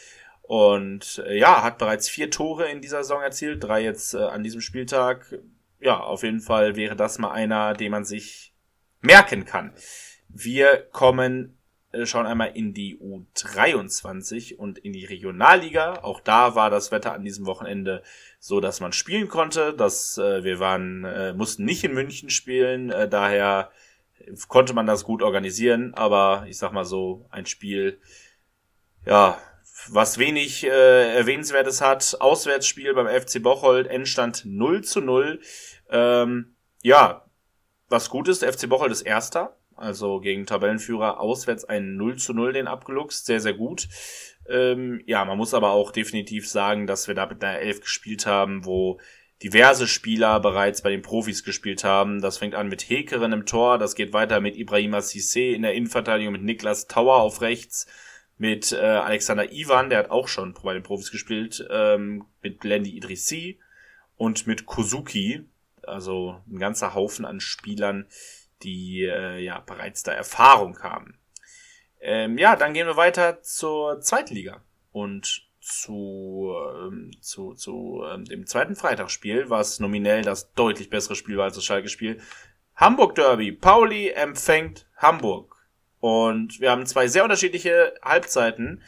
[0.41, 4.43] und äh, ja, hat bereits vier Tore in dieser Saison erzielt, drei jetzt äh, an
[4.43, 5.39] diesem Spieltag
[5.81, 8.55] ja, auf jeden Fall wäre das mal einer, den man sich
[9.01, 9.73] merken kann.
[10.29, 11.59] Wir kommen
[11.93, 16.01] äh, schon einmal in die U23 und in die Regionalliga.
[16.03, 18.03] Auch da war das Wetter an diesem Wochenende
[18.38, 19.75] so, dass man spielen konnte.
[19.75, 23.71] Dass äh, wir waren äh, mussten nicht in München spielen, äh, daher
[24.49, 25.95] konnte man das gut organisieren.
[25.95, 27.99] Aber ich sag mal so ein Spiel,
[29.07, 29.38] ja,
[29.88, 32.16] was wenig äh, erwähnenswertes hat.
[32.21, 35.40] Auswärtsspiel beim FC Bocholt, Endstand 0 zu 0.
[35.90, 37.25] Ähm, ja,
[37.88, 42.53] was gut ist, FC Bocholt ist Erster, also gegen Tabellenführer auswärts ein 0 zu 0
[42.53, 43.88] den abgeluchst, sehr, sehr gut.
[44.49, 48.27] Ähm, ja, man muss aber auch definitiv sagen, dass wir da mit einer Elf gespielt
[48.27, 49.01] haben, wo
[49.43, 52.21] diverse Spieler bereits bei den Profis gespielt haben.
[52.21, 55.75] Das fängt an mit Hekeren im Tor, das geht weiter mit Ibrahima Sissé in der
[55.75, 57.87] Innenverteidigung, mit Niklas Tauer auf rechts,
[58.40, 62.96] mit äh, Alexander Ivan, der hat auch schon bei den Profis gespielt, ähm, mit Blendi
[62.96, 63.61] Idrissi
[64.16, 65.44] und mit Kozuki,
[65.83, 68.07] also ein ganzer Haufen an Spielern,
[68.62, 71.18] die äh, ja bereits da Erfahrung haben.
[72.00, 78.24] Ähm, ja, dann gehen wir weiter zur zweiten Liga und zu, ähm, zu, zu ähm,
[78.24, 82.22] dem zweiten Freitagsspiel, was nominell das deutlich bessere Spiel war als das Schalke-Spiel.
[82.74, 83.53] Hamburg Derby.
[83.53, 85.50] Pauli empfängt Hamburg.
[86.01, 88.83] Und wir haben zwei sehr unterschiedliche Halbzeiten.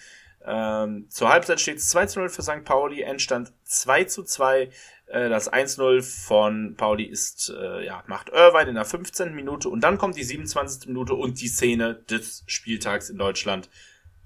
[0.45, 2.65] Ähm, zur Halbzeit steht es 2 zu 0 für St.
[2.65, 4.71] Pauli, Endstand 2 zu 2
[5.13, 9.35] äh, das 1-0 von Pauli ist, äh, ja, macht Irvine in der 15.
[9.35, 10.89] Minute und dann kommt die 27.
[10.89, 13.69] Minute und die Szene des Spieltags in Deutschland.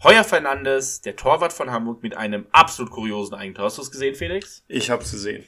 [0.03, 3.65] Heuer Fernandes, der Torwart von Hamburg, mit einem absolut kuriosen Eigentor.
[3.65, 4.63] Hast du es gesehen, Felix?
[4.69, 5.45] Ich hab's gesehen.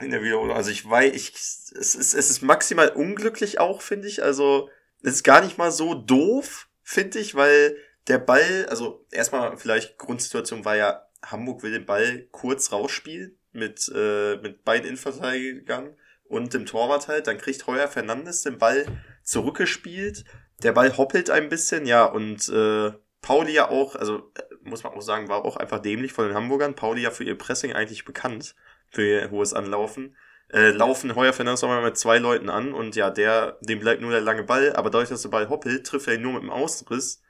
[0.00, 0.56] In der Wiederholung.
[0.56, 4.22] Also ich weiß, ich, es ist, es ist maximal unglücklich auch, finde ich.
[4.22, 4.68] Also,
[5.02, 7.76] ist gar nicht mal so doof, finde ich, weil
[8.08, 13.90] der Ball, also erstmal vielleicht Grundsituation war ja, Hamburg will den Ball kurz rausspielen mit,
[13.94, 17.26] äh, mit beiden Innenverteidigern und dem Torwart halt.
[17.26, 18.86] Dann kriegt Heuer Fernandes den Ball
[19.22, 20.24] zurückgespielt.
[20.62, 22.92] Der Ball hoppelt ein bisschen, ja, und äh,
[23.22, 26.36] Pauli ja auch, also äh, muss man auch sagen, war auch einfach dämlich von den
[26.36, 26.76] Hamburgern.
[26.76, 28.54] Pauli ja für ihr Pressing eigentlich bekannt,
[28.88, 30.16] für ihr hohes Anlaufen.
[30.52, 34.12] Äh, laufen Heuer Fernandes nochmal mit zwei Leuten an und ja, der, dem bleibt nur
[34.12, 36.50] der lange Ball, aber dadurch, dass der Ball hoppelt, trifft er ihn nur mit dem
[36.50, 37.22] Ausriss.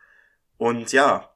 [0.59, 1.35] Und ja,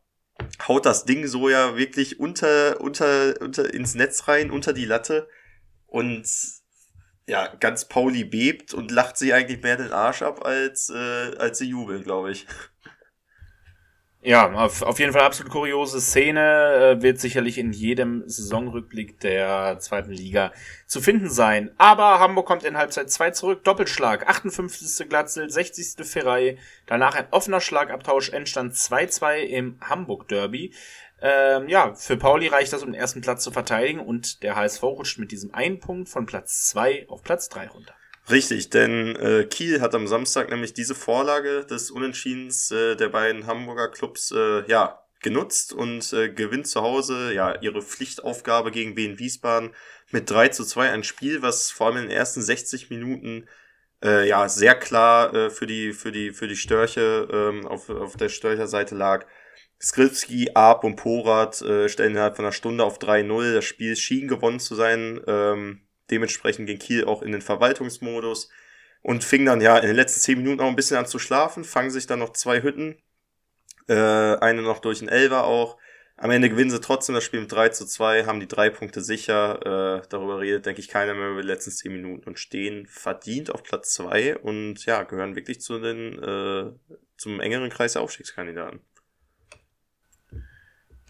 [0.68, 5.28] haut das Ding so ja wirklich unter, unter, unter ins Netz rein, unter die Latte.
[5.86, 6.26] und
[7.30, 11.58] ja, ganz Pauli bebt und lacht sich eigentlich mehr den Arsch ab, als, äh, als
[11.58, 12.46] sie jubeln, glaube ich.
[14.22, 19.78] Ja, auf, auf jeden Fall absolut kuriose Szene, äh, wird sicherlich in jedem Saisonrückblick der
[19.78, 20.52] zweiten Liga
[20.86, 21.70] zu finden sein.
[21.78, 25.08] Aber Hamburg kommt in Halbzeit 2 zurück, Doppelschlag, 58.
[25.08, 26.06] Glatzel, 60.
[26.06, 30.74] Ferrei, danach ein offener Schlagabtausch, Endstand 2-2 im Hamburg Derby.
[31.22, 34.82] Ähm, ja, für Pauli reicht das, um den ersten Platz zu verteidigen und der HSV
[34.82, 37.94] rutscht mit diesem einen Punkt von Platz 2 auf Platz 3 runter.
[38.28, 43.46] Richtig, denn äh, Kiel hat am Samstag nämlich diese Vorlage des Unentschiedens äh, der beiden
[43.46, 49.18] Hamburger Clubs äh, ja genutzt und äh, gewinnt zu Hause ja ihre Pflichtaufgabe gegen Wien
[49.18, 49.70] Wiesbaden
[50.10, 53.48] mit 3 zu 2 ein Spiel, was vor allem in den ersten 60 Minuten
[54.02, 58.16] äh, ja sehr klar äh, für die für die für die Störche ähm, auf, auf
[58.16, 59.26] der Störcherseite lag.
[59.82, 63.54] Skripski, Arp und Porat äh, stellen innerhalb von einer Stunde auf 3-0.
[63.54, 65.20] Das Spiel schien gewonnen zu sein.
[65.26, 65.80] Ähm,
[66.10, 68.50] Dementsprechend ging Kiel auch in den Verwaltungsmodus
[69.02, 71.64] und fing dann ja in den letzten zehn Minuten auch ein bisschen an zu schlafen,
[71.64, 72.96] fangen sich dann noch zwei Hütten,
[73.88, 75.78] äh, eine noch durch den Elver auch.
[76.16, 79.00] Am Ende gewinnen sie trotzdem das Spiel mit 3 zu 2, haben die drei Punkte
[79.00, 80.02] sicher.
[80.02, 83.50] Äh, darüber redet, denke ich, keiner mehr über die letzten zehn Minuten und stehen verdient
[83.50, 88.80] auf Platz zwei und ja, gehören wirklich zu den, äh, zum engeren Kreis der Aufstiegskandidaten.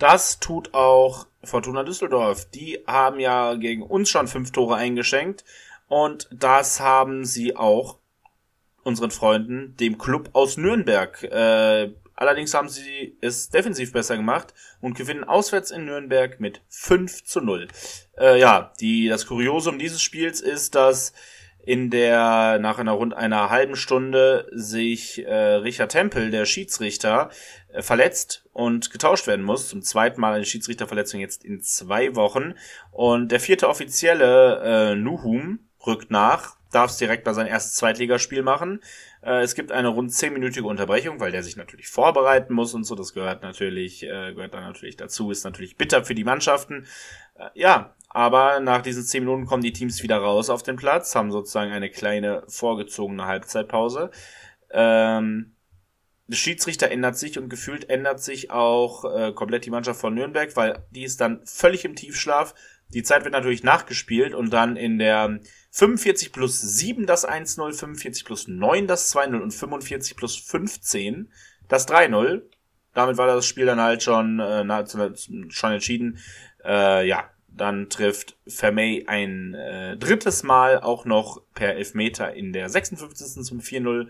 [0.01, 2.47] Das tut auch Fortuna Düsseldorf.
[2.47, 5.45] Die haben ja gegen uns schon fünf Tore eingeschenkt.
[5.89, 7.99] Und das haben sie auch
[8.83, 11.23] unseren Freunden, dem Club aus Nürnberg.
[11.25, 17.25] Äh, allerdings haben sie es defensiv besser gemacht und gewinnen auswärts in Nürnberg mit 5
[17.25, 17.69] zu 0.
[18.19, 21.13] Äh, ja, die, das Kuriosum dieses Spiels ist, dass
[21.65, 27.31] in der nach einer rund einer halben Stunde sich äh, Richard Tempel, der Schiedsrichter,
[27.73, 29.69] äh, verletzt und getauscht werden muss.
[29.69, 32.55] Zum zweiten Mal eine Schiedsrichterverletzung jetzt in zwei Wochen.
[32.91, 38.43] Und der vierte Offizielle, äh, Nuhum, rückt nach, darf es direkt mal sein erstes Zweitligaspiel
[38.43, 38.81] machen.
[39.23, 42.95] Äh, es gibt eine rund zehnminütige Unterbrechung, weil der sich natürlich vorbereiten muss und so.
[42.95, 45.31] Das gehört natürlich, äh, gehört dann natürlich dazu.
[45.31, 46.87] Ist natürlich bitter für die Mannschaften.
[47.35, 51.15] Äh, ja, aber nach diesen zehn Minuten kommen die Teams wieder raus auf den Platz,
[51.15, 54.11] haben sozusagen eine kleine vorgezogene Halbzeitpause.
[54.73, 55.55] Ähm,
[56.27, 60.55] der Schiedsrichter ändert sich und gefühlt ändert sich auch äh, komplett die Mannschaft von Nürnberg,
[60.57, 62.55] weil die ist dann völlig im Tiefschlaf.
[62.93, 65.39] Die Zeit wird natürlich nachgespielt und dann in der
[65.71, 71.33] 45 plus 7 das 1-0, 45 plus 9 das 2-0 und 45 plus 15
[71.69, 72.43] das 3-0.
[72.93, 74.65] Damit war das Spiel dann halt schon, äh,
[75.51, 76.19] schon entschieden.
[76.65, 82.69] Äh, ja, dann trifft Vermey ein äh, drittes Mal auch noch per Elfmeter in der
[82.69, 83.45] 56.
[83.45, 84.09] zum 4-0.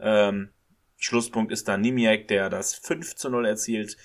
[0.00, 0.50] Ähm,
[0.96, 3.96] Schlusspunkt ist dann Nimiak, der das 5 zu 0 erzielt.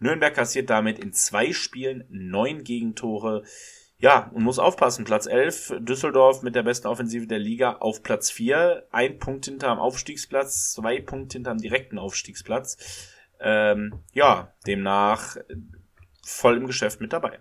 [0.00, 3.44] Nürnberg kassiert damit in zwei Spielen neun Gegentore.
[3.98, 5.04] Ja, und muss aufpassen.
[5.04, 8.86] Platz 11, Düsseldorf mit der besten Offensive der Liga auf Platz 4.
[8.90, 12.78] Ein Punkt hinterm Aufstiegsplatz, zwei Punkte hinterm direkten Aufstiegsplatz.
[13.40, 15.36] Ähm, ja, demnach
[16.24, 17.38] voll im Geschäft mit dabei.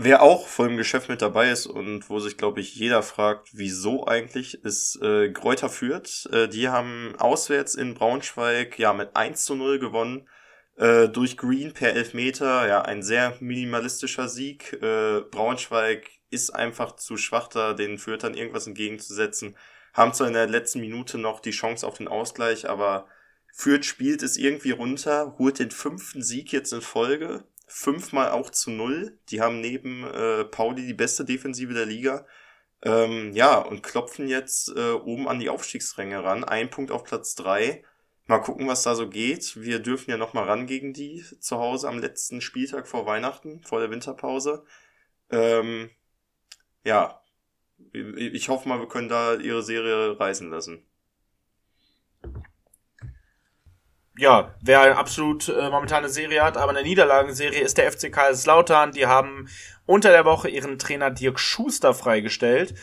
[0.00, 3.48] Wer auch voll im Geschäft mit dabei ist und wo sich, glaube ich, jeder fragt,
[3.52, 6.28] wieso eigentlich, ist äh, Gräuter Fürth.
[6.32, 10.28] Äh, die haben auswärts in Braunschweig ja mit 1 zu 0 gewonnen.
[10.76, 14.72] Äh, durch Green per Elfmeter, ja, ein sehr minimalistischer Sieg.
[14.80, 19.56] Äh, Braunschweig ist einfach zu schwach da, den Fürthern irgendwas entgegenzusetzen.
[19.94, 23.08] Haben zwar in der letzten Minute noch die Chance auf den Ausgleich, aber
[23.52, 28.70] Fürth spielt es irgendwie runter, holt den fünften Sieg jetzt in Folge fünfmal auch zu
[28.70, 29.18] null.
[29.30, 32.26] Die haben neben äh, Pauli die beste Defensive der Liga.
[32.82, 36.44] Ähm, ja, und klopfen jetzt äh, oben an die Aufstiegsränge ran.
[36.44, 37.84] Ein Punkt auf Platz drei.
[38.26, 39.56] Mal gucken, was da so geht.
[39.60, 43.62] Wir dürfen ja noch mal ran gegen die zu Hause am letzten Spieltag vor Weihnachten,
[43.64, 44.64] vor der Winterpause.
[45.30, 45.90] Ähm,
[46.84, 47.22] ja,
[47.92, 50.87] ich hoffe mal, wir können da ihre Serie reisen lassen.
[54.18, 58.92] Ja, wer eine absolut äh, momentane Serie hat, aber eine Niederlagenserie ist der FC Kaiserslautern.
[58.92, 59.48] Die haben
[59.86, 62.74] unter der Woche ihren Trainer Dirk Schuster freigestellt.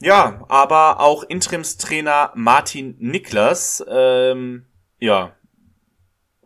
[0.00, 4.66] Ja, aber auch Interimstrainer Martin Niklas, ähm,
[5.00, 5.32] ja,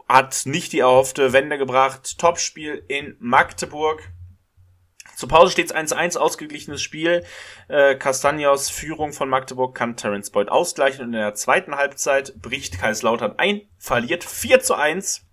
[0.09, 2.19] hat nicht die erhoffte Wende gebracht.
[2.19, 4.13] Topspiel in Magdeburg.
[5.23, 7.23] Zur Pause steht es 1-1, ausgeglichenes Spiel.
[7.69, 12.81] Äh, Castagnos Führung von Magdeburg kann Terence Boyd ausgleichen und in der zweiten Halbzeit bricht
[12.81, 15.25] Kaiserslautern ein, verliert 4 zu 1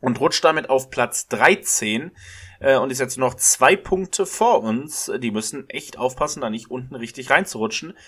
[0.00, 2.12] und rutscht damit auf Platz 13
[2.60, 5.10] äh, und ist jetzt noch zwei Punkte vor uns.
[5.18, 7.98] Die müssen echt aufpassen, da nicht unten richtig reinzurutschen.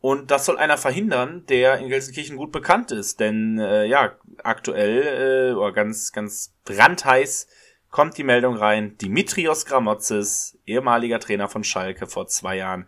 [0.00, 3.18] Und das soll einer verhindern, der in Gelsenkirchen gut bekannt ist.
[3.18, 4.12] Denn äh, ja,
[4.44, 7.48] aktuell äh, oder ganz, ganz brandheiß
[7.96, 12.86] kommt die Meldung rein, Dimitrios Gramotzis, ehemaliger Trainer von Schalke vor zwei Jahren,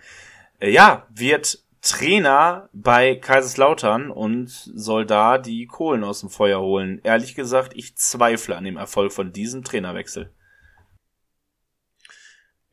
[0.60, 7.00] äh, ja, wird Trainer bei Kaiserslautern und soll da die Kohlen aus dem Feuer holen.
[7.04, 10.30] Ehrlich gesagt, ich zweifle an dem Erfolg von diesem Trainerwechsel.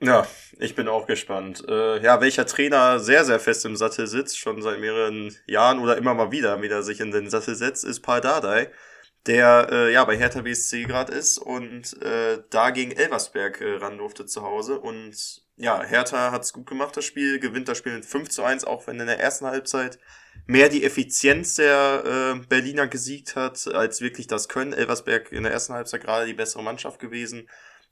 [0.02, 0.28] Ja,
[0.60, 1.64] ich bin auch gespannt.
[1.70, 5.96] Äh, ja, welcher Trainer sehr, sehr fest im Sattel sitzt, schon seit mehreren Jahren oder
[5.96, 8.72] immer mal wieder wieder sich in den Sattel setzt, ist Paul Dardai,
[9.28, 13.98] der äh, ja bei Hertha BSC gerade ist und äh, da gegen Elversberg äh, ran
[13.98, 14.80] durfte zu Hause.
[14.80, 18.66] Und ja, Hertha hat's gut gemacht, das Spiel, gewinnt das Spiel mit 5 zu 1,
[18.66, 20.00] auch wenn in der ersten Halbzeit
[20.48, 22.04] mehr die Effizienz der
[22.36, 24.74] äh, Berliner gesiegt hat, als wirklich das Können.
[24.74, 27.48] Elversberg in der ersten Halbzeit gerade die bessere Mannschaft gewesen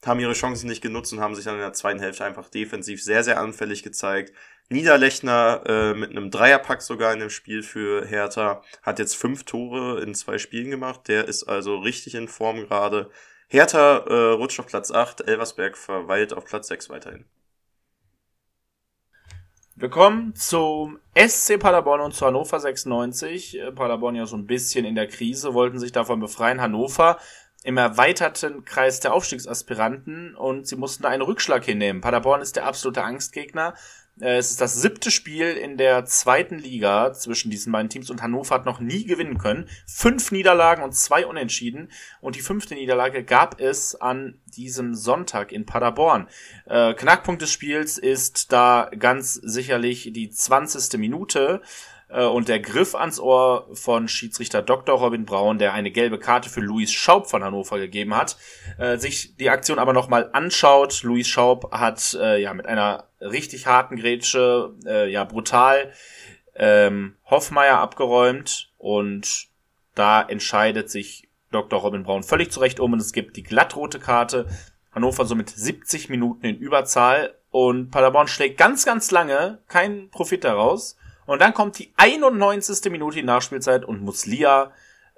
[0.08, 3.02] haben ihre Chancen nicht genutzt und haben sich dann in der zweiten Hälfte einfach defensiv
[3.04, 4.34] sehr, sehr anfällig gezeigt.
[4.70, 10.02] Niederlechner äh, mit einem Dreierpack sogar in dem Spiel für Hertha hat jetzt fünf Tore
[10.02, 11.08] in zwei Spielen gemacht.
[11.08, 13.10] Der ist also richtig in Form gerade.
[13.48, 17.26] Hertha äh, rutscht auf Platz 8, Elversberg verweilt auf Platz 6 weiterhin.
[19.76, 23.60] Wir kommen zum SC Paderborn und zu Hannover 96.
[23.60, 26.62] Äh, Paderborn ja so ein bisschen in der Krise, wollten sich davon befreien.
[26.62, 27.18] Hannover
[27.64, 32.02] im erweiterten Kreis der Aufstiegsaspiranten und sie mussten da einen Rückschlag hinnehmen.
[32.02, 33.74] Paderborn ist der absolute Angstgegner.
[34.20, 38.22] Äh, es ist das siebte Spiel in der zweiten Liga zwischen diesen beiden Teams und
[38.22, 39.70] Hannover hat noch nie gewinnen können.
[39.86, 41.90] Fünf Niederlagen und zwei Unentschieden.
[42.22, 46.28] Und die fünfte Niederlage gab es an diesem Sonntag in Paderborn.
[46.66, 51.00] Äh, Knackpunkt des Spiels ist da ganz sicherlich die 20.
[51.00, 51.62] Minute.
[52.14, 54.98] Äh, und der Griff ans Ohr von Schiedsrichter Dr.
[54.98, 58.38] Robin Braun, der eine gelbe Karte für Luis Schaub von Hannover gegeben hat,
[58.78, 61.04] äh, sich die Aktion aber nochmal anschaut.
[61.04, 65.92] Luis Schaub hat äh, ja mit einer richtig harten Grätsche, äh, ja brutal
[66.56, 69.48] ähm, Hoffmeier abgeräumt und
[69.96, 71.80] da entscheidet sich Dr.
[71.80, 74.48] Robin Braun völlig zurecht um und es gibt die glattrote Karte.
[74.92, 80.98] Hannover somit 70 Minuten in Überzahl und Paderborn schlägt ganz, ganz lange keinen Profit daraus.
[81.26, 82.92] Und dann kommt die 91.
[82.92, 84.72] Minute die Nachspielzeit und Muslia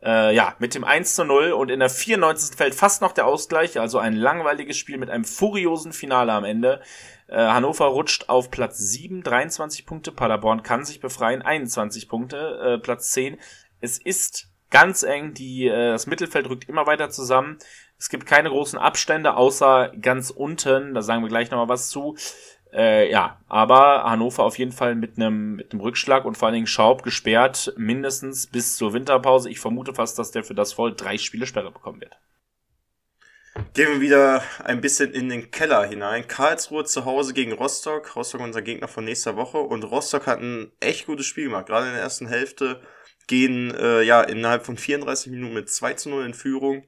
[0.05, 2.55] äh, ja, mit dem 1 zu 0 und in der 94.
[2.55, 6.81] fällt fast noch der Ausgleich, also ein langweiliges Spiel mit einem furiosen Finale am Ende.
[7.27, 12.77] Äh, Hannover rutscht auf Platz 7, 23 Punkte, Paderborn kann sich befreien, 21 Punkte, äh,
[12.77, 13.37] Platz 10.
[13.81, 17.57] Es ist ganz eng, die, äh, das Mittelfeld rückt immer weiter zusammen.
[17.97, 22.15] Es gibt keine großen Abstände, außer ganz unten, da sagen wir gleich nochmal was zu.
[22.75, 26.67] Äh, ja, aber Hannover auf jeden Fall mit einem mit Rückschlag und vor allen Dingen
[26.67, 29.49] Schaub gesperrt, mindestens bis zur Winterpause.
[29.49, 32.17] Ich vermute fast, dass der für das Voll drei Spiele Sperre bekommen wird.
[33.73, 36.27] Gehen wir wieder ein bisschen in den Keller hinein.
[36.27, 38.13] Karlsruhe zu Hause gegen Rostock.
[38.17, 39.59] Rostock unser Gegner von nächster Woche.
[39.59, 41.67] Und Rostock hat ein echt gutes Spiel gemacht.
[41.67, 42.81] Gerade in der ersten Hälfte
[43.27, 46.83] gehen äh, ja innerhalb von 34 Minuten mit 2 zu 0 in Führung.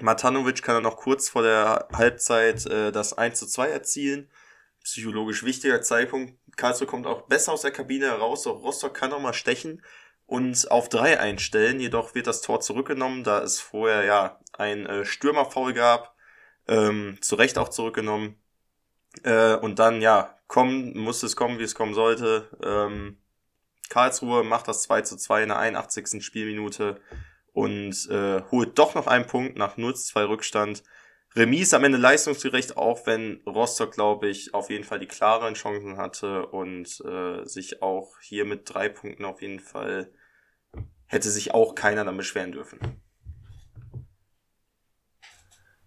[0.00, 4.30] Matanovic kann dann noch kurz vor der Halbzeit äh, das 1 zu 2 erzielen
[4.84, 6.34] psychologisch wichtiger Zeitpunkt.
[6.56, 9.82] Karlsruhe kommt auch besser aus der Kabine heraus, auch Rostock kann noch mal stechen
[10.26, 11.80] und auf drei einstellen.
[11.80, 16.14] Jedoch wird das Tor zurückgenommen, da es vorher ja ein äh, Stürmerfoul gab,
[16.68, 18.36] ähm, zu Recht auch zurückgenommen.
[19.24, 22.48] Äh, und dann ja, kommen, muss es kommen, wie es kommen sollte.
[22.62, 23.18] Ähm,
[23.88, 26.24] Karlsruhe macht das 2 zu 2 in der 81.
[26.24, 27.00] Spielminute
[27.52, 30.82] und äh, holt doch noch einen Punkt nach 0 zu 2 Rückstand.
[31.34, 35.96] Remis am Ende leistungsgerecht, auch wenn Rostock, glaube ich, auf jeden Fall die klareren Chancen
[35.96, 40.12] hatte und äh, sich auch hier mit drei Punkten auf jeden Fall
[41.06, 42.78] hätte sich auch keiner dann beschweren dürfen.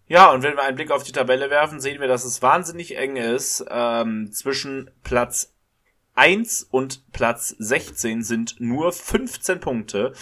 [0.08, 2.96] Ja, und wenn wir einen Blick auf die Tabelle werfen, sehen wir, dass es wahnsinnig
[2.96, 3.64] eng ist.
[3.68, 5.52] Ähm, zwischen Platz
[6.14, 10.12] 1 und Platz 16 sind nur 15 Punkte.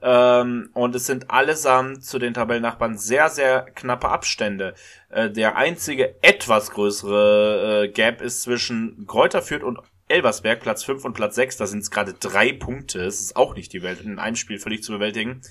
[0.00, 4.74] Ähm, und es sind allesamt zu den Tabellennachbarn sehr, sehr knappe Abstände.
[5.10, 11.04] Äh, der einzige etwas größere äh, Gap ist zwischen Kräuter Fürth und Elversberg, Platz 5
[11.04, 11.56] und Platz 6.
[11.56, 13.00] Da sind es gerade drei Punkte.
[13.00, 15.42] Es ist auch nicht die Welt, in einem Spiel völlig zu bewältigen.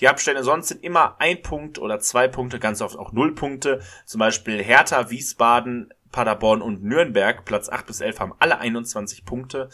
[0.00, 3.80] Die Abstände sonst sind immer ein Punkt oder zwei Punkte, ganz oft auch null Punkte.
[4.04, 9.68] Zum Beispiel Hertha, Wiesbaden, Paderborn und Nürnberg, Platz 8 bis 11 haben alle 21 Punkte.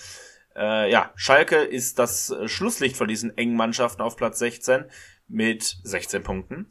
[0.56, 4.84] Äh, ja, Schalke ist das äh, Schlusslicht von diesen engen Mannschaften auf Platz 16
[5.28, 6.68] mit 16 Punkten.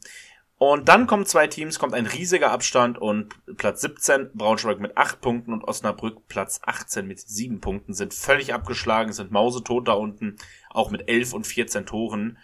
[0.58, 5.20] Und dann kommen zwei Teams, kommt ein riesiger Abstand und Platz 17, Braunschweig mit 8
[5.20, 10.36] Punkten und Osnabrück Platz 18 mit 7 Punkten, sind völlig abgeschlagen, sind mausetot da unten,
[10.70, 12.38] auch mit 11 und 14 Toren.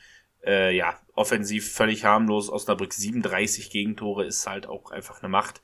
[0.47, 2.51] Äh, ja, offensiv völlig harmlos.
[2.51, 5.61] Osnabrück 37 Gegentore ist halt auch einfach eine Macht.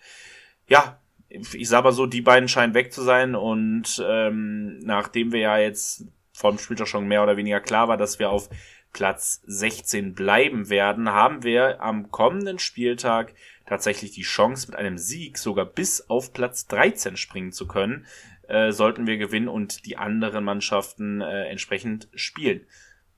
[0.66, 1.00] Ja,
[1.30, 5.58] ich sag mal so, die beiden scheinen weg zu sein und ähm, nachdem wir ja
[5.58, 8.50] jetzt vom Spieltag schon mehr oder weniger klar war, dass wir auf
[8.92, 13.34] Platz 16 bleiben werden, haben wir am kommenden Spieltag
[13.66, 18.06] tatsächlich die Chance, mit einem Sieg sogar bis auf Platz 13 springen zu können,
[18.48, 22.66] äh, sollten wir gewinnen und die anderen Mannschaften äh, entsprechend spielen.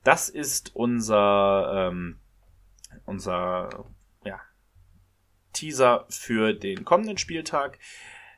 [0.03, 2.17] Das ist unser, ähm,
[3.05, 3.85] unser
[5.53, 7.79] Teaser für den kommenden Spieltag.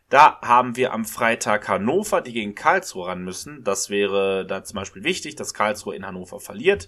[0.10, 3.64] Da haben wir am Freitag Hannover, die gegen Karlsruhe ran müssen.
[3.64, 6.88] Das wäre da zum Beispiel wichtig, dass Karlsruhe in Hannover verliert.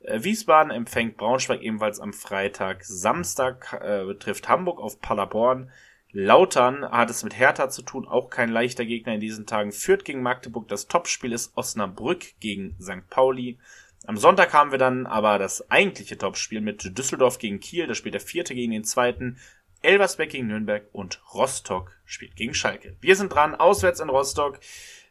[0.00, 2.84] Äh, Wiesbaden empfängt Braunschweig ebenfalls am Freitag.
[2.84, 5.70] Samstag äh, betrifft Hamburg auf Paderborn.
[6.12, 9.72] Lautern hat es mit Hertha zu tun, auch kein leichter Gegner in diesen Tagen.
[9.72, 10.68] Führt gegen Magdeburg.
[10.68, 13.08] Das Topspiel ist Osnabrück gegen St.
[13.10, 13.58] Pauli.
[14.06, 17.86] Am Sonntag haben wir dann aber das eigentliche Topspiel mit Düsseldorf gegen Kiel.
[17.86, 19.38] Da spielt der vierte gegen den zweiten.
[19.82, 22.96] Elversberg gegen Nürnberg und Rostock spielt gegen Schalke.
[23.00, 24.58] Wir sind dran, auswärts in Rostock.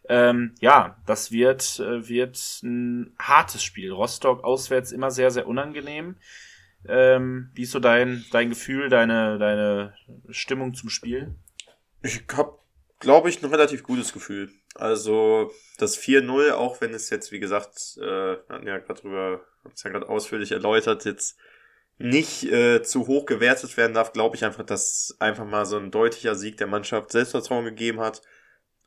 [0.10, 3.92] Ähm, ja, das wird, äh, wird ein hartes Spiel.
[3.92, 6.16] Rostock auswärts immer sehr, sehr unangenehm.
[6.88, 9.94] Ähm, wie ist so dein, dein Gefühl, deine, deine
[10.30, 11.36] Stimmung zum Spiel?
[12.02, 12.58] Ich habe,
[13.00, 14.50] glaube ich, ein relativ gutes Gefühl.
[14.76, 19.74] Also das 4-0, auch wenn es jetzt, wie gesagt, äh, hatten ja gerade drüber, haben
[19.74, 21.38] es ja gerade ausführlich erläutert, jetzt
[21.98, 25.92] nicht äh, zu hoch gewertet werden darf, glaube ich einfach, dass einfach mal so ein
[25.92, 28.22] deutlicher Sieg der Mannschaft Selbstvertrauen gegeben hat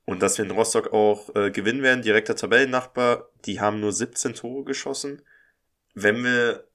[0.05, 2.03] und dass wir in Rostock auch äh, gewinnen werden.
[2.03, 5.23] Direkter Tabellennachbar, die haben nur 17 Tore geschossen.
[5.95, 6.69] Wenn wir,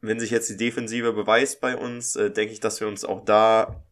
[0.00, 3.24] wenn sich jetzt die Defensive beweist bei uns, äh, denke ich, dass wir uns auch
[3.24, 3.84] da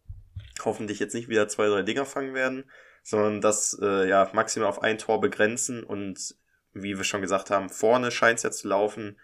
[0.64, 2.64] hoffentlich jetzt nicht wieder zwei, drei Dinger fangen werden,
[3.02, 6.36] sondern das äh, ja maximal auf ein Tor begrenzen und
[6.72, 9.18] wie wir schon gesagt haben, vorne scheint es ja zu laufen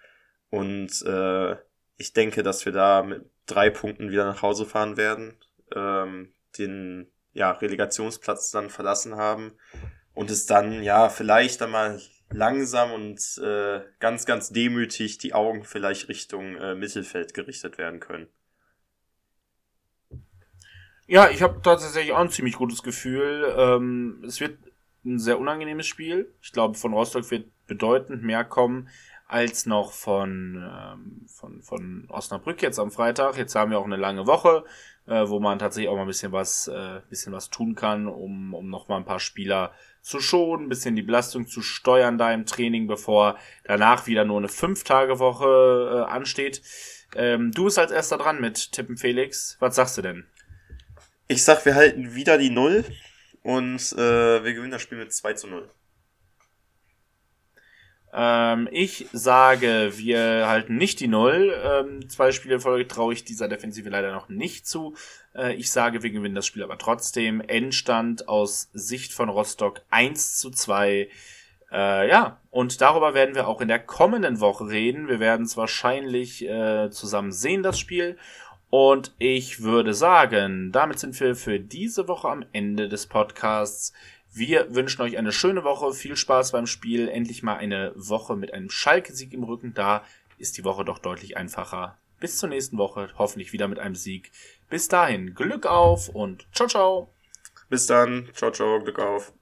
[0.51, 1.57] und äh,
[2.03, 5.37] ich denke, dass wir da mit drei Punkten wieder nach Hause fahren werden,
[5.75, 9.53] ähm, den ja, Relegationsplatz dann verlassen haben
[10.13, 12.01] und es dann ja vielleicht einmal
[12.31, 18.27] langsam und äh, ganz, ganz demütig die Augen vielleicht Richtung äh, Mittelfeld gerichtet werden können.
[21.07, 23.55] Ja, ich habe tatsächlich auch ein ziemlich gutes Gefühl.
[23.57, 24.59] Ähm, es wird
[25.05, 26.35] ein sehr unangenehmes Spiel.
[26.43, 28.89] Ich glaube, von Rostock wird bedeutend mehr kommen
[29.33, 33.39] als noch von, ähm, von, von Osnabrück jetzt am Freitag.
[33.39, 34.63] Jetzt haben wir auch eine lange Woche,
[35.07, 38.53] äh, wo man tatsächlich auch mal ein bisschen was, äh, bisschen was tun kann, um,
[38.53, 39.73] um noch mal ein paar Spieler
[40.03, 44.37] zu schonen, ein bisschen die Belastung zu steuern da im Training, bevor danach wieder nur
[44.37, 46.61] eine Fünf-Tage-Woche äh, ansteht.
[47.17, 49.57] Ähm, du bist als erster dran mit Tippen Felix.
[49.61, 50.27] Was sagst du denn?
[51.27, 52.85] Ich sag, wir halten wieder die Null
[53.43, 55.71] und äh, wir gewinnen das Spiel mit 2 zu 0.
[58.13, 61.55] Ähm, ich sage, wir halten nicht die Null.
[61.65, 64.95] Ähm, zwei Spiele in Folge traue ich dieser Defensive leider noch nicht zu.
[65.35, 67.41] Äh, ich sage, wir gewinnen das Spiel aber trotzdem.
[67.41, 71.09] Endstand aus Sicht von Rostock 1 zu 2.
[71.73, 75.09] Äh, ja, und darüber werden wir auch in der kommenden Woche reden.
[75.09, 78.19] Wir werden es wahrscheinlich äh, zusammen sehen, das Spiel.
[78.69, 83.93] Und ich würde sagen, damit sind wir für diese Woche am Ende des Podcasts.
[84.35, 88.55] Wir wünschen euch eine schöne Woche, viel Spaß beim Spiel, endlich mal eine Woche mit
[88.55, 89.75] einem Schalke-Sieg im Rücken.
[89.75, 90.05] Da
[90.39, 91.99] ist die Woche doch deutlich einfacher.
[92.19, 94.31] Bis zur nächsten Woche, hoffentlich wieder mit einem Sieg.
[94.71, 97.13] Bis dahin, Glück auf und ciao, ciao.
[97.69, 99.35] Bis dann, ciao, ciao, Glück auf.